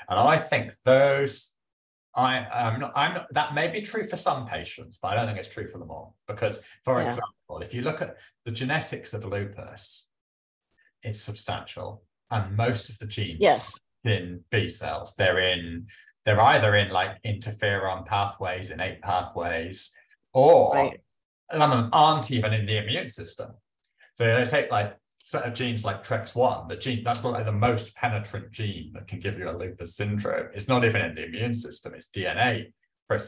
And 0.09 0.19
I 0.19 0.37
think 0.37 0.73
those 0.83 1.55
I 2.15 2.45
am 2.51 2.79
not, 2.79 2.93
I'm 2.95 3.13
not, 3.13 3.33
that 3.33 3.53
may 3.53 3.67
be 3.67 3.81
true 3.81 4.05
for 4.07 4.17
some 4.17 4.45
patients, 4.47 4.97
but 5.01 5.09
I 5.09 5.15
don't 5.15 5.27
think 5.27 5.37
it's 5.37 5.47
true 5.47 5.67
for 5.67 5.77
them 5.77 5.91
all. 5.91 6.15
Because, 6.27 6.61
for 6.83 7.01
yeah. 7.01 7.07
example, 7.07 7.61
if 7.61 7.73
you 7.73 7.81
look 7.81 8.01
at 8.01 8.17
the 8.45 8.51
genetics 8.51 9.13
of 9.13 9.25
lupus, 9.25 10.09
it's 11.03 11.21
substantial, 11.21 12.03
and 12.31 12.55
most 12.55 12.89
of 12.89 12.97
the 12.97 13.05
genes 13.05 13.39
yes. 13.39 13.73
in 14.03 14.43
B 14.51 14.67
cells. 14.67 15.15
They're 15.15 15.39
in 15.39 15.87
they're 16.25 16.41
either 16.41 16.75
in 16.75 16.89
like 16.89 17.21
interferon 17.23 18.05
pathways, 18.05 18.69
innate 18.69 19.01
pathways, 19.01 19.93
or 20.33 20.73
right. 20.75 21.01
aren't 21.51 22.29
even 22.31 22.53
in 22.53 22.65
the 22.65 22.77
immune 22.77 23.09
system. 23.09 23.51
So 24.15 24.25
they 24.25 24.43
take 24.45 24.69
like 24.71 24.95
set 25.29 25.43
of 25.43 25.53
genes 25.53 25.85
like 25.85 26.03
TREX1, 26.03 26.67
the 26.69 26.75
gene 26.75 27.03
that's 27.03 27.23
like 27.23 27.45
the 27.45 27.51
most 27.51 27.95
penetrant 27.95 28.51
gene 28.51 28.91
that 28.93 29.07
can 29.07 29.19
give 29.19 29.37
you 29.37 29.49
a 29.49 29.55
lupus 29.55 29.95
syndrome. 29.95 30.47
It's 30.55 30.67
not 30.67 30.83
even 30.83 31.01
in 31.01 31.15
the 31.15 31.25
immune 31.25 31.53
system, 31.53 31.93
it's 31.93 32.09
DNA. 32.09 32.73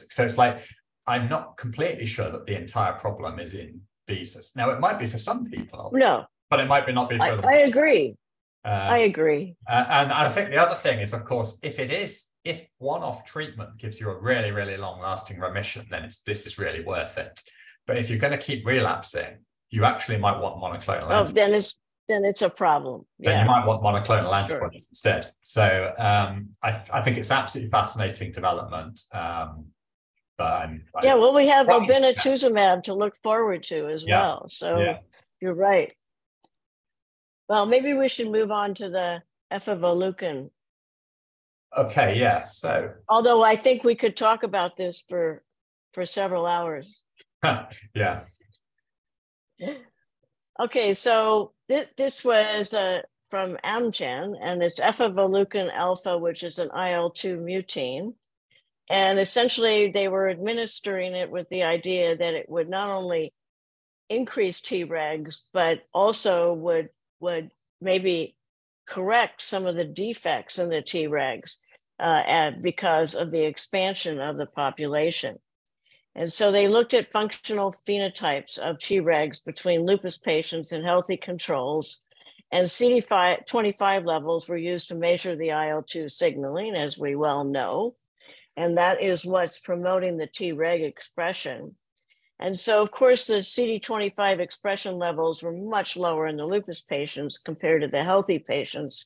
So 0.10 0.24
it's 0.24 0.38
like, 0.38 0.64
I'm 1.06 1.30
not 1.30 1.58
completely 1.58 2.06
sure 2.06 2.32
that 2.32 2.46
the 2.46 2.56
entire 2.56 2.94
problem 2.94 3.40
is 3.40 3.54
in 3.54 3.82
B 4.08 4.24
cells. 4.24 4.52
Now, 4.56 4.72
it 4.72 4.80
might 4.80 5.00
be 5.00 5.06
for 5.06 5.20
some 5.20 5.46
people. 5.46 5.92
No. 5.94 6.26
But 6.50 6.60
it 6.60 6.68
might 6.68 6.86
be 6.86 6.92
not 6.92 7.10
be 7.10 7.18
for 7.18 7.24
I, 7.24 7.40
I 7.44 7.56
agree. 7.58 8.16
Uh, 8.66 8.68
I 8.68 8.98
agree. 9.00 9.56
Uh, 9.68 9.86
and 9.90 10.12
I 10.12 10.30
think 10.30 10.50
the 10.50 10.58
other 10.58 10.76
thing 10.76 11.00
is, 11.00 11.14
of 11.14 11.24
course, 11.26 11.60
if 11.64 11.80
it 11.80 11.92
is, 11.92 12.28
if 12.44 12.66
one-off 12.80 13.26
treatment 13.26 13.78
gives 13.78 14.00
you 14.00 14.10
a 14.10 14.20
really, 14.20 14.52
really 14.52 14.78
long-lasting 14.78 15.40
remission, 15.40 15.88
then 15.90 16.04
it's 16.04 16.22
this 16.22 16.46
is 16.46 16.58
really 16.58 16.84
worth 16.84 17.18
it. 17.18 17.42
But 17.88 17.98
if 17.98 18.10
you're 18.10 18.20
going 18.20 18.38
to 18.38 18.44
keep 18.44 18.66
relapsing, 18.66 19.40
you 19.72 19.86
actually 19.86 20.18
might 20.18 20.40
want 20.40 20.62
monoclonal. 20.62 21.10
Oh, 21.10 21.32
then 21.32 21.54
it's 21.54 21.76
then 22.12 22.26
it's 22.26 22.42
a 22.42 22.50
problem. 22.50 23.06
Then 23.20 23.32
yeah. 23.32 23.42
you 23.42 23.48
might 23.48 23.66
want 23.66 23.82
monoclonal 23.82 24.34
antibodies 24.34 24.84
sure. 24.84 24.90
instead. 24.92 25.32
So 25.42 25.94
um, 25.98 26.50
I, 26.62 26.82
I 26.92 27.02
think 27.02 27.18
it's 27.18 27.32
absolutely 27.32 27.72
fascinating 27.72 28.32
development. 28.32 29.02
Um, 29.14 29.68
but 30.38 30.64
I'm, 30.64 30.84
yeah, 31.04 31.14
well, 31.16 31.34
we 31.34 31.48
have 31.48 31.68
obinutuzumab 31.68 32.84
to 32.84 32.94
look 32.94 33.16
forward 33.18 33.64
to 33.64 33.88
as 33.88 34.04
yeah. 34.06 34.20
well. 34.20 34.50
So 34.50 34.80
yeah. 34.80 34.98
you're 35.40 35.54
right. 35.54 35.94
Well, 37.48 37.66
maybe 37.66 37.94
we 37.94 38.08
should 38.08 38.30
move 38.30 38.50
on 38.50 38.74
to 38.76 38.90
the 38.90 39.22
efavaleukin. 39.52 40.50
Okay. 41.78 42.18
Yeah. 42.18 42.42
So 42.42 42.92
although 43.08 43.44
I 43.44 43.56
think 43.56 43.84
we 43.84 43.96
could 43.96 44.18
talk 44.18 44.44
about 44.44 44.78
this 44.78 45.04
for 45.08 45.44
for 45.94 46.06
several 46.06 46.46
hours. 46.46 47.00
yeah. 47.96 48.24
Okay, 50.62 50.94
so 50.94 51.54
th- 51.70 51.90
this 51.98 52.24
was 52.24 52.72
uh, 52.72 53.02
from 53.32 53.58
Amgen, 53.64 54.36
and 54.40 54.62
it's 54.62 54.80
efavaleukin 54.80 55.74
alpha, 55.74 56.20
which 56.20 56.44
is 56.44 56.60
an 56.60 56.70
IL 56.70 57.10
2 57.10 57.38
mutein. 57.38 58.14
And 58.88 59.20
essentially, 59.20 59.90
they 59.90 60.08
were 60.08 60.30
administering 60.30 61.16
it 61.16 61.32
with 61.32 61.50
the 61.50 61.64
idea 61.64 62.16
that 62.16 62.34
it 62.36 62.48
would 62.48 62.70
not 62.70 62.90
only 62.90 63.34
increase 64.08 64.62
Tregs, 64.62 65.42
but 65.52 65.80
also 65.94 66.54
would 66.54 66.90
would 67.20 67.52
maybe 67.80 68.36
correct 68.88 69.42
some 69.42 69.66
of 69.66 69.76
the 69.76 69.86
defects 69.86 70.60
in 70.60 70.70
the 70.70 70.84
Tregs 70.84 71.58
uh, 72.00 72.52
because 72.62 73.16
of 73.16 73.32
the 73.32 73.46
expansion 73.46 74.20
of 74.20 74.38
the 74.38 74.46
population. 74.46 75.40
And 76.16 76.32
so 76.32 76.52
they 76.52 76.68
looked 76.68 76.94
at 76.94 77.12
functional 77.12 77.74
phenotypes 77.88 78.58
of 78.58 78.78
Tregs 78.78 79.44
between 79.44 79.86
lupus 79.86 80.18
patients 80.18 80.72
and 80.72 80.84
healthy 80.84 81.18
controls. 81.18 82.02
And 82.52 82.68
CD25 82.68 84.06
levels 84.06 84.50
were 84.50 84.58
used 84.58 84.90
to 84.90 84.96
measure 84.96 85.36
the 85.36 85.50
IL 85.50 85.84
2 85.84 86.10
signaling, 86.10 86.76
as 86.76 86.98
we 86.98 87.16
well 87.16 87.46
know. 87.46 87.96
And 88.58 88.78
that 88.78 89.02
is 89.02 89.26
what's 89.26 89.58
promoting 89.58 90.18
the 90.18 90.28
Treg 90.28 90.84
expression. 90.84 91.76
And 92.40 92.60
so, 92.60 92.82
of 92.82 92.92
course, 92.92 93.28
the 93.28 93.36
CD25 93.36 94.40
expression 94.40 94.98
levels 94.98 95.42
were 95.42 95.54
much 95.54 95.96
lower 95.96 96.28
in 96.28 96.36
the 96.36 96.46
lupus 96.46 96.82
patients 96.82 97.38
compared 97.38 97.84
to 97.84 97.88
the 97.88 98.04
healthy 98.04 98.40
patients. 98.40 99.06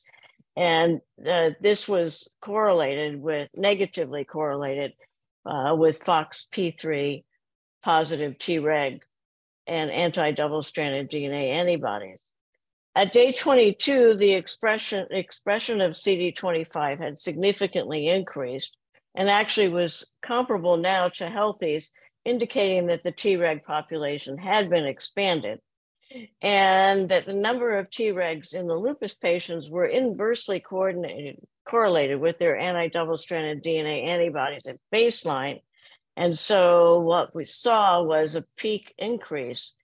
And 0.56 1.02
uh, 1.24 1.50
this 1.60 1.86
was 1.86 2.30
correlated 2.40 3.20
with, 3.20 3.50
negatively 3.54 4.24
correlated 4.24 4.94
uh, 5.46 5.74
with 5.74 6.00
FOXP3 6.00 7.24
positive 7.82 8.36
Treg 8.38 9.00
and 9.66 9.90
anti 9.90 10.32
double 10.32 10.62
stranded 10.62 11.10
DNA 11.10 11.50
antibodies. 11.50 12.18
At 12.94 13.12
day 13.12 13.32
22, 13.32 14.14
the 14.16 14.32
expression, 14.32 15.06
expression 15.10 15.80
of 15.80 15.92
CD25 15.92 16.98
had 16.98 17.18
significantly 17.18 18.08
increased 18.08 18.78
and 19.14 19.28
actually 19.28 19.68
was 19.68 20.16
comparable 20.22 20.76
now 20.76 21.08
to 21.08 21.28
healthies, 21.28 21.90
indicating 22.24 22.86
that 22.86 23.02
the 23.02 23.12
Treg 23.12 23.64
population 23.64 24.38
had 24.38 24.70
been 24.70 24.86
expanded 24.86 25.60
and 26.40 27.08
that 27.08 27.26
the 27.26 27.34
number 27.34 27.78
of 27.78 27.90
Tregs 27.90 28.54
in 28.54 28.66
the 28.66 28.74
lupus 28.74 29.14
patients 29.14 29.68
were 29.68 29.86
inversely 29.86 30.60
coordinated 30.60 31.38
correlated 31.66 32.20
with 32.20 32.38
their 32.38 32.56
anti-double 32.56 33.16
stranded 33.16 33.62
DNA 33.62 34.04
antibodies 34.04 34.66
at 34.66 34.78
baseline. 34.92 35.60
And 36.16 36.36
so 36.36 37.00
what 37.00 37.34
we 37.34 37.44
saw 37.44 38.02
was 38.02 38.34
a 38.34 38.44
peak 38.56 38.94
increase, 38.96 39.74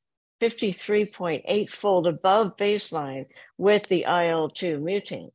53.8 0.41 1.69
fold 1.69 2.07
above 2.07 2.57
baseline 2.57 3.27
with 3.59 3.87
the 3.89 4.05
IL-2 4.05 4.81
mutant. 4.81 5.33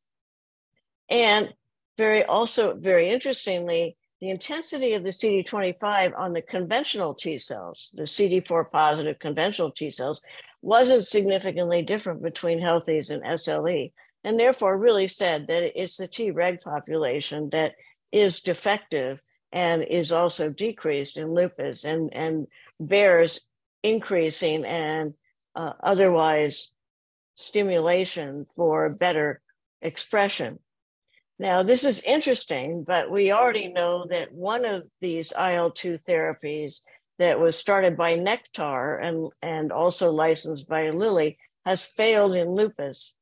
And 1.10 1.54
very 1.98 2.24
also 2.24 2.76
very 2.76 3.12
interestingly, 3.12 3.98
the 4.20 4.30
intensity 4.30 4.94
of 4.94 5.04
the 5.04 5.10
CD25 5.10 6.18
on 6.18 6.34
the 6.34 6.42
conventional 6.42 7.14
T 7.14 7.38
cells, 7.38 7.92
the 7.94 8.04
CD4 8.04 8.72
positive 8.72 9.20
conventional 9.20 9.72
T 9.72 9.92
cells, 9.92 10.22
wasn't 10.62 11.06
significantly 11.06 11.84
different 11.84 12.24
between 12.24 12.60
healthies 12.60 13.12
and 13.12 13.24
SLE 13.24 13.92
and 14.24 14.40
therefore 14.40 14.78
really 14.78 15.08
said 15.08 15.48
that 15.48 15.80
it's 15.80 15.98
the 15.98 16.08
Treg 16.08 16.62
population 16.62 17.50
that 17.52 17.74
is 18.12 18.42
defective 18.42 19.22
and 19.52 19.84
is 19.84 20.12
also 20.12 20.52
decreased 20.52 21.18
in 21.18 21.34
lupus 21.34 21.86
and, 21.86 22.14
and 22.14 22.48
bears 22.80 23.42
increasing 23.84 24.66
and 24.66 25.14
uh, 25.56 25.74
otherwise 25.82 26.72
stimulation 27.36 28.46
for 28.56 28.90
better 28.90 29.42
expression. 29.82 30.60
Now, 31.40 31.62
this 31.62 31.86
is 31.86 32.02
interesting, 32.02 32.84
but 32.84 33.12
we 33.12 33.32
already 33.32 33.68
know 33.68 34.06
that 34.10 34.34
one 34.34 34.66
of 34.66 34.84
these 35.02 35.32
IL 35.32 35.72
2 35.72 36.00
therapies 36.08 36.82
that 37.20 37.40
was 37.40 37.58
started 37.58 37.96
by 37.96 38.16
Nektar 38.16 39.04
and, 39.04 39.32
and 39.42 39.72
also 39.72 40.12
licensed 40.12 40.68
by 40.68 40.90
Lilly 40.90 41.38
has 41.66 41.84
failed 41.84 42.36
in 42.36 42.56
lupus. 42.56 43.16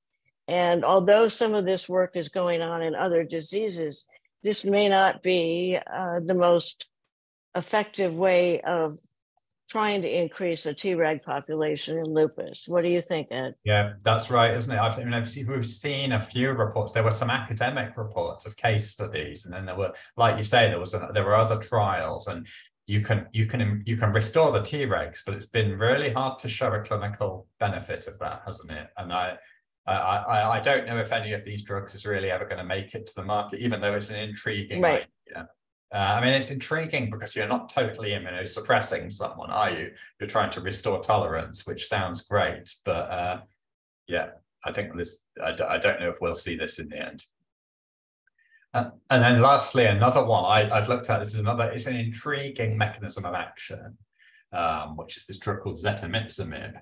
And 0.47 0.85
although 0.85 1.27
some 1.27 1.53
of 1.53 1.65
this 1.65 1.89
work 1.89 2.11
is 2.15 2.29
going 2.29 2.61
on 2.61 2.81
in 2.81 2.95
other 2.95 3.23
diseases, 3.23 4.07
this 4.43 4.63
may 4.63 4.89
not 4.89 5.23
be 5.23 5.77
uh, 5.91 6.19
the 6.23 6.35
most 6.35 6.85
effective 7.55 8.13
way 8.13 8.61
of 8.61 8.99
trying 9.69 10.03
to 10.03 10.21
increase 10.21 10.63
the 10.63 10.75
Treg 10.75 11.23
population 11.23 11.97
in 11.97 12.05
lupus. 12.05 12.65
What 12.67 12.83
do 12.83 12.89
you 12.89 13.01
think, 13.01 13.29
Ed? 13.31 13.55
Yeah, 13.63 13.93
that's 14.03 14.29
right, 14.29 14.53
isn't 14.55 14.71
it? 14.71 14.77
I've, 14.77 14.99
I 14.99 15.03
mean, 15.03 15.13
I've 15.13 15.29
seen, 15.29 15.47
we've 15.47 15.67
seen 15.67 16.11
a 16.11 16.19
few 16.19 16.51
reports. 16.51 16.93
There 16.93 17.03
were 17.03 17.11
some 17.11 17.31
academic 17.31 17.97
reports 17.97 18.45
of 18.45 18.55
case 18.55 18.91
studies, 18.91 19.45
and 19.45 19.53
then 19.53 19.65
there 19.65 19.75
were, 19.75 19.93
like 20.17 20.37
you 20.37 20.43
say, 20.43 20.67
there 20.67 20.79
was 20.79 20.93
a, 20.93 21.09
there 21.13 21.23
were 21.23 21.35
other 21.35 21.57
trials, 21.57 22.27
and 22.27 22.47
you 22.85 23.01
can 23.01 23.27
you 23.33 23.47
can 23.47 23.81
you 23.85 23.97
can 23.97 24.11
restore 24.11 24.51
the 24.51 24.59
Tregs, 24.59 25.21
but 25.25 25.33
it's 25.33 25.47
been 25.47 25.79
really 25.79 26.11
hard 26.11 26.37
to 26.39 26.49
show 26.49 26.71
a 26.71 26.81
clinical 26.81 27.47
benefit 27.59 28.05
of 28.05 28.19
that, 28.19 28.43
hasn't 28.45 28.71
it? 28.71 28.87
And 28.97 29.11
I 29.11 29.37
I, 29.87 29.93
I, 29.93 30.57
I 30.57 30.59
don't 30.59 30.87
know 30.87 30.97
if 30.97 31.11
any 31.11 31.33
of 31.33 31.43
these 31.43 31.63
drugs 31.63 31.93
is 31.93 32.05
really 32.05 32.31
ever 32.31 32.45
going 32.45 32.57
to 32.57 32.63
make 32.63 32.95
it 32.95 33.07
to 33.07 33.15
the 33.15 33.23
market, 33.23 33.59
even 33.59 33.81
though 33.81 33.93
it's 33.93 34.09
an 34.09 34.17
intriguing 34.17 34.81
right. 34.81 35.05
idea. 35.29 35.49
Uh, 35.93 35.97
I 35.97 36.21
mean, 36.21 36.33
it's 36.33 36.51
intriguing 36.51 37.09
because 37.09 37.35
you're 37.35 37.47
not 37.47 37.69
totally 37.69 38.09
immunosuppressing 38.09 39.13
someone, 39.13 39.51
are 39.51 39.71
you? 39.71 39.91
You're 40.19 40.27
trying 40.27 40.49
to 40.51 40.61
restore 40.61 41.01
tolerance, 41.01 41.67
which 41.67 41.87
sounds 41.87 42.23
great, 42.23 42.73
but 42.83 43.09
uh, 43.11 43.41
yeah, 44.07 44.29
I 44.63 44.71
think 44.71 44.95
this. 44.97 45.21
I, 45.41 45.55
I 45.67 45.77
don't 45.77 45.99
know 45.99 46.09
if 46.09 46.19
we'll 46.19 46.35
see 46.35 46.57
this 46.57 46.79
in 46.79 46.89
the 46.89 46.97
end. 46.97 47.23
Uh, 48.73 48.89
and 49.09 49.23
then 49.23 49.41
lastly, 49.41 49.85
another 49.85 50.25
one 50.25 50.43
I, 50.43 50.75
have 50.75 50.89
looked 50.89 51.09
at. 51.09 51.19
This 51.19 51.33
is 51.33 51.39
another. 51.39 51.69
It's 51.71 51.85
an 51.85 51.95
intriguing 51.95 52.77
mechanism 52.77 53.25
of 53.25 53.33
action, 53.33 53.97
um, 54.51 54.97
which 54.97 55.15
is 55.15 55.25
this 55.27 55.37
drug 55.37 55.61
called 55.61 55.77
zetomipzomib, 55.77 56.73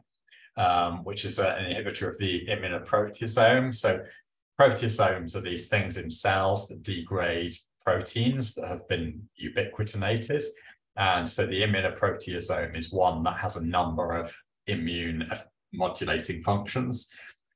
um, 0.57 1.03
which 1.03 1.25
is 1.25 1.39
an 1.39 1.65
inhibitor 1.65 2.09
of 2.09 2.17
the 2.17 2.45
immunoproteasome. 2.47 3.73
So 3.73 4.03
proteasomes 4.59 5.35
are 5.35 5.41
these 5.41 5.67
things 5.67 5.97
in 5.97 6.09
cells 6.09 6.67
that 6.67 6.83
degrade 6.83 7.55
proteins 7.83 8.53
that 8.55 8.67
have 8.67 8.87
been 8.87 9.27
ubiquitinated. 9.41 10.43
And 10.95 11.27
so 11.27 11.45
the 11.45 11.61
immunoproteasome 11.61 12.77
is 12.77 12.91
one 12.91 13.23
that 13.23 13.37
has 13.37 13.55
a 13.55 13.65
number 13.65 14.11
of 14.11 14.35
immune 14.67 15.29
modulating 15.73 16.43
functions. 16.43 17.09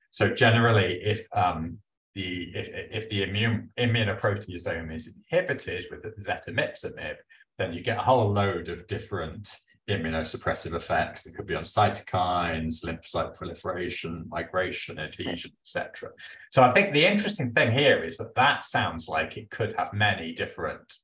So 0.10 0.34
generally, 0.34 1.00
if 1.04 1.28
um, 1.34 1.78
the 2.16 2.52
if, 2.56 2.70
if 2.72 3.10
the 3.10 3.24
immune 3.24 3.70
immunoproteasome 3.78 4.94
is 4.94 5.14
inhibited 5.16 5.86
with 5.92 6.04
zetomipzomib, 6.20 7.16
then 7.60 7.74
you 7.74 7.82
get 7.82 8.00
a 8.00 8.02
whole 8.02 8.32
load 8.34 8.70
of 8.70 8.88
different 8.88 9.48
immunosuppressive 9.90 10.74
effects 10.74 11.24
that 11.24 11.36
could 11.36 11.46
be 11.46 11.56
on 11.56 11.64
cytokines, 11.64 12.84
lymphocyte 12.84 13.36
proliferation, 13.36 14.26
migration, 14.28 15.00
adhesion, 15.00 15.52
etc. 15.64 16.10
So 16.52 16.62
I 16.64 16.74
think 16.74 16.94
the 16.94 17.06
interesting 17.06 17.52
thing 17.54 17.72
here 17.72 18.04
is 18.04 18.18
that 18.18 18.36
that 18.36 18.64
sounds 18.66 19.08
like 19.08 19.38
it 19.38 19.50
could 19.50 19.76
have 19.78 19.94
many 19.94 20.34
different 20.34 20.98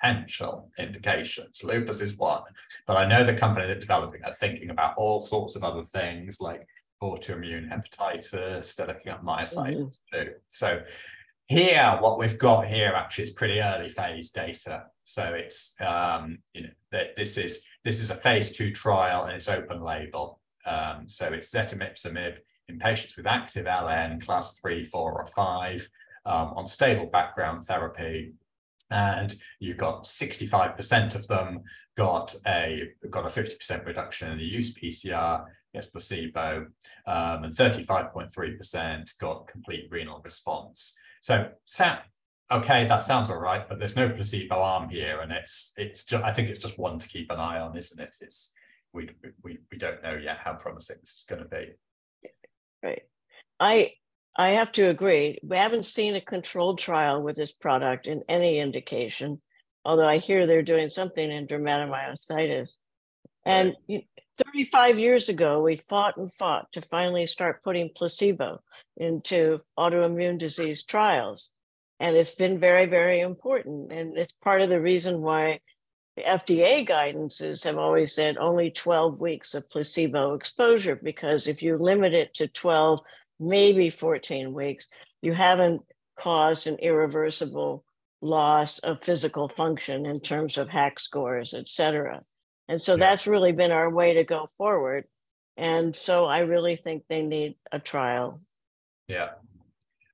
potential 0.00 0.70
indications. 0.78 1.62
Lupus 1.62 2.00
is 2.00 2.16
one, 2.16 2.42
but 2.86 2.96
I 2.96 3.06
know 3.06 3.22
the 3.22 3.34
company 3.34 3.66
that 3.66 3.80
developing 3.80 4.24
are 4.24 4.32
thinking 4.32 4.70
about 4.70 4.94
all 4.96 5.20
sorts 5.20 5.54
of 5.54 5.62
other 5.62 5.84
things 5.84 6.40
like 6.40 6.66
autoimmune 7.02 7.68
hepatitis, 7.68 8.74
they're 8.74 8.86
looking 8.86 9.12
at 9.12 9.22
myositis 9.22 9.76
mm-hmm. 9.76 10.24
too. 10.24 10.30
So 10.48 10.82
here, 11.52 11.98
what 12.00 12.18
we've 12.18 12.38
got 12.38 12.66
here 12.66 12.92
actually 12.96 13.24
is 13.24 13.30
pretty 13.30 13.60
early 13.60 13.90
phase 13.90 14.30
data. 14.30 14.84
So 15.04 15.34
it's 15.34 15.74
um, 15.80 16.38
you 16.54 16.62
know 16.62 16.70
that 16.92 17.14
this 17.14 17.36
is 17.36 17.64
this 17.84 18.02
is 18.02 18.10
a 18.10 18.14
phase 18.14 18.56
two 18.56 18.72
trial 18.72 19.24
and 19.24 19.34
it's 19.34 19.48
open 19.48 19.82
label. 19.82 20.40
Um, 20.64 21.06
so 21.06 21.26
it's 21.26 21.52
zetomipzomib 21.52 22.36
in 22.68 22.78
patients 22.78 23.16
with 23.16 23.26
active 23.26 23.66
LN 23.66 24.24
class 24.24 24.58
three, 24.58 24.82
four, 24.82 25.12
or 25.12 25.26
five 25.26 25.86
um, 26.24 26.54
on 26.56 26.64
stable 26.64 27.06
background 27.06 27.66
therapy. 27.66 28.32
And 28.90 29.34
you've 29.58 29.78
got 29.78 30.04
65% 30.04 31.14
of 31.14 31.26
them 31.26 31.60
got 31.96 32.34
a 32.46 32.90
got 33.10 33.26
a 33.26 33.28
50% 33.28 33.84
reduction 33.84 34.30
in 34.30 34.38
the 34.38 34.58
UPCR 34.58 35.44
against 35.74 35.92
placebo, 35.92 36.66
um, 37.06 37.44
and 37.44 37.54
35.3% 37.54 39.18
got 39.18 39.48
complete 39.48 39.88
renal 39.90 40.20
response. 40.24 40.96
So, 41.22 41.48
okay, 42.50 42.84
that 42.84 43.02
sounds 43.02 43.30
all 43.30 43.38
right, 43.38 43.68
but 43.68 43.78
there's 43.78 43.94
no 43.94 44.08
placebo 44.08 44.56
arm 44.56 44.88
here, 44.88 45.20
and 45.20 45.30
it's 45.30 45.72
it's 45.76 46.04
just 46.04 46.24
I 46.24 46.32
think 46.34 46.48
it's 46.48 46.58
just 46.58 46.78
one 46.80 46.98
to 46.98 47.08
keep 47.08 47.30
an 47.30 47.38
eye 47.38 47.60
on, 47.60 47.76
isn't 47.76 48.00
it? 48.00 48.16
It's 48.20 48.52
we 48.92 49.08
we 49.44 49.58
we 49.70 49.78
don't 49.78 50.02
know 50.02 50.14
yet 50.14 50.38
how 50.38 50.54
promising 50.54 50.96
this 51.00 51.14
is 51.14 51.24
going 51.28 51.42
to 51.42 51.48
be. 51.48 51.74
Right. 52.82 53.02
I 53.60 53.92
I 54.36 54.48
have 54.50 54.72
to 54.72 54.88
agree. 54.88 55.38
We 55.44 55.56
haven't 55.56 55.86
seen 55.86 56.16
a 56.16 56.20
controlled 56.20 56.80
trial 56.80 57.22
with 57.22 57.36
this 57.36 57.52
product 57.52 58.08
in 58.08 58.24
any 58.28 58.58
indication, 58.58 59.40
although 59.84 60.08
I 60.08 60.18
hear 60.18 60.48
they're 60.48 60.62
doing 60.62 60.88
something 60.88 61.30
in 61.30 61.46
dermatomyositis. 61.46 62.70
And 63.44 63.74
right. 63.88 64.06
35 64.54 64.98
years 64.98 65.28
ago, 65.28 65.62
we 65.62 65.82
fought 65.88 66.16
and 66.16 66.32
fought 66.32 66.72
to 66.72 66.80
finally 66.80 67.26
start 67.26 67.62
putting 67.62 67.90
placebo 67.94 68.60
into 68.96 69.60
autoimmune 69.78 70.38
disease 70.38 70.82
trials. 70.84 71.50
And 72.00 72.16
it's 72.16 72.34
been 72.34 72.58
very, 72.58 72.86
very 72.86 73.20
important. 73.20 73.92
And 73.92 74.16
it's 74.16 74.32
part 74.32 74.62
of 74.62 74.68
the 74.70 74.80
reason 74.80 75.22
why 75.22 75.60
the 76.16 76.22
FDA 76.22 76.86
guidances 76.86 77.64
have 77.64 77.78
always 77.78 78.14
said 78.14 78.36
only 78.36 78.70
12 78.70 79.18
weeks 79.18 79.54
of 79.54 79.68
placebo 79.70 80.34
exposure, 80.34 80.96
because 80.96 81.46
if 81.46 81.62
you 81.62 81.76
limit 81.78 82.12
it 82.12 82.34
to 82.34 82.48
12, 82.48 83.00
maybe 83.40 83.90
14 83.90 84.52
weeks, 84.52 84.88
you 85.20 85.32
haven't 85.32 85.82
caused 86.18 86.66
an 86.66 86.76
irreversible 86.76 87.84
loss 88.20 88.78
of 88.80 89.02
physical 89.02 89.48
function 89.48 90.06
in 90.06 90.20
terms 90.20 90.58
of 90.58 90.68
HAQ 90.68 91.00
scores, 91.00 91.54
et 91.54 91.68
cetera. 91.68 92.22
And 92.68 92.80
so 92.80 92.92
yeah. 92.92 92.98
that's 92.98 93.26
really 93.26 93.52
been 93.52 93.72
our 93.72 93.90
way 93.90 94.14
to 94.14 94.24
go 94.24 94.48
forward. 94.56 95.04
And 95.56 95.94
so 95.94 96.24
I 96.24 96.40
really 96.40 96.76
think 96.76 97.04
they 97.08 97.22
need 97.22 97.56
a 97.70 97.78
trial. 97.78 98.40
Yeah. 99.08 99.30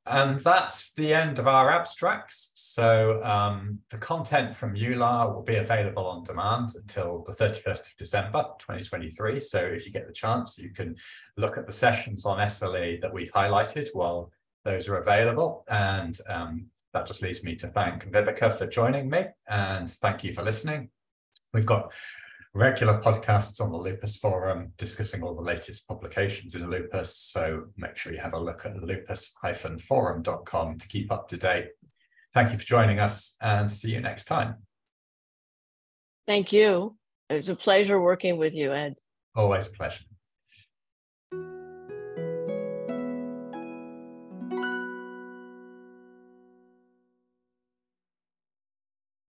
And 0.08 0.40
that's 0.40 0.94
the 0.94 1.12
end 1.12 1.38
of 1.38 1.46
our 1.46 1.70
abstracts. 1.70 2.52
So 2.54 3.22
um, 3.22 3.80
the 3.90 3.98
content 3.98 4.54
from 4.54 4.74
EULAR 4.74 5.34
will 5.34 5.42
be 5.42 5.56
available 5.56 6.06
on 6.06 6.24
demand 6.24 6.70
until 6.76 7.24
the 7.26 7.34
31st 7.34 7.90
of 7.90 7.96
December 7.98 8.44
2023. 8.58 9.38
So 9.38 9.58
if 9.58 9.84
you 9.84 9.92
get 9.92 10.06
the 10.06 10.12
chance, 10.12 10.58
you 10.58 10.70
can 10.70 10.96
look 11.36 11.58
at 11.58 11.66
the 11.66 11.72
sessions 11.72 12.24
on 12.24 12.38
SLE 12.38 13.02
that 13.02 13.12
we've 13.12 13.32
highlighted 13.32 13.88
while 13.92 14.32
those 14.64 14.88
are 14.88 14.96
available. 14.96 15.64
And 15.68 16.18
um, 16.26 16.66
that 16.94 17.06
just 17.06 17.22
leaves 17.22 17.44
me 17.44 17.54
to 17.56 17.68
thank 17.68 18.10
Vibeke 18.10 18.56
for 18.56 18.66
joining 18.66 19.10
me 19.10 19.26
and 19.46 19.90
thank 19.90 20.24
you 20.24 20.32
for 20.32 20.42
listening. 20.42 20.88
We've 21.52 21.66
got 21.66 21.92
regular 22.58 23.00
podcasts 23.00 23.60
on 23.60 23.70
the 23.70 23.78
Lupus 23.78 24.16
Forum 24.16 24.72
discussing 24.76 25.22
all 25.22 25.36
the 25.36 25.40
latest 25.40 25.86
publications 25.86 26.56
in 26.56 26.68
lupus. 26.68 27.16
So 27.16 27.66
make 27.76 27.96
sure 27.96 28.12
you 28.12 28.18
have 28.18 28.34
a 28.34 28.38
look 28.38 28.66
at 28.66 28.82
lupus-forum.com 28.82 30.78
to 30.78 30.88
keep 30.88 31.12
up 31.12 31.28
to 31.28 31.36
date. 31.36 31.68
Thank 32.34 32.50
you 32.50 32.58
for 32.58 32.64
joining 32.64 32.98
us 32.98 33.36
and 33.40 33.70
see 33.70 33.92
you 33.92 34.00
next 34.00 34.24
time. 34.24 34.56
Thank 36.26 36.52
you. 36.52 36.96
It 37.30 37.34
was 37.34 37.48
a 37.48 37.54
pleasure 37.54 38.00
working 38.00 38.38
with 38.38 38.56
you, 38.56 38.72
Ed. 38.74 38.96
Always 39.36 39.68
a 39.68 39.70
pleasure. 39.70 40.02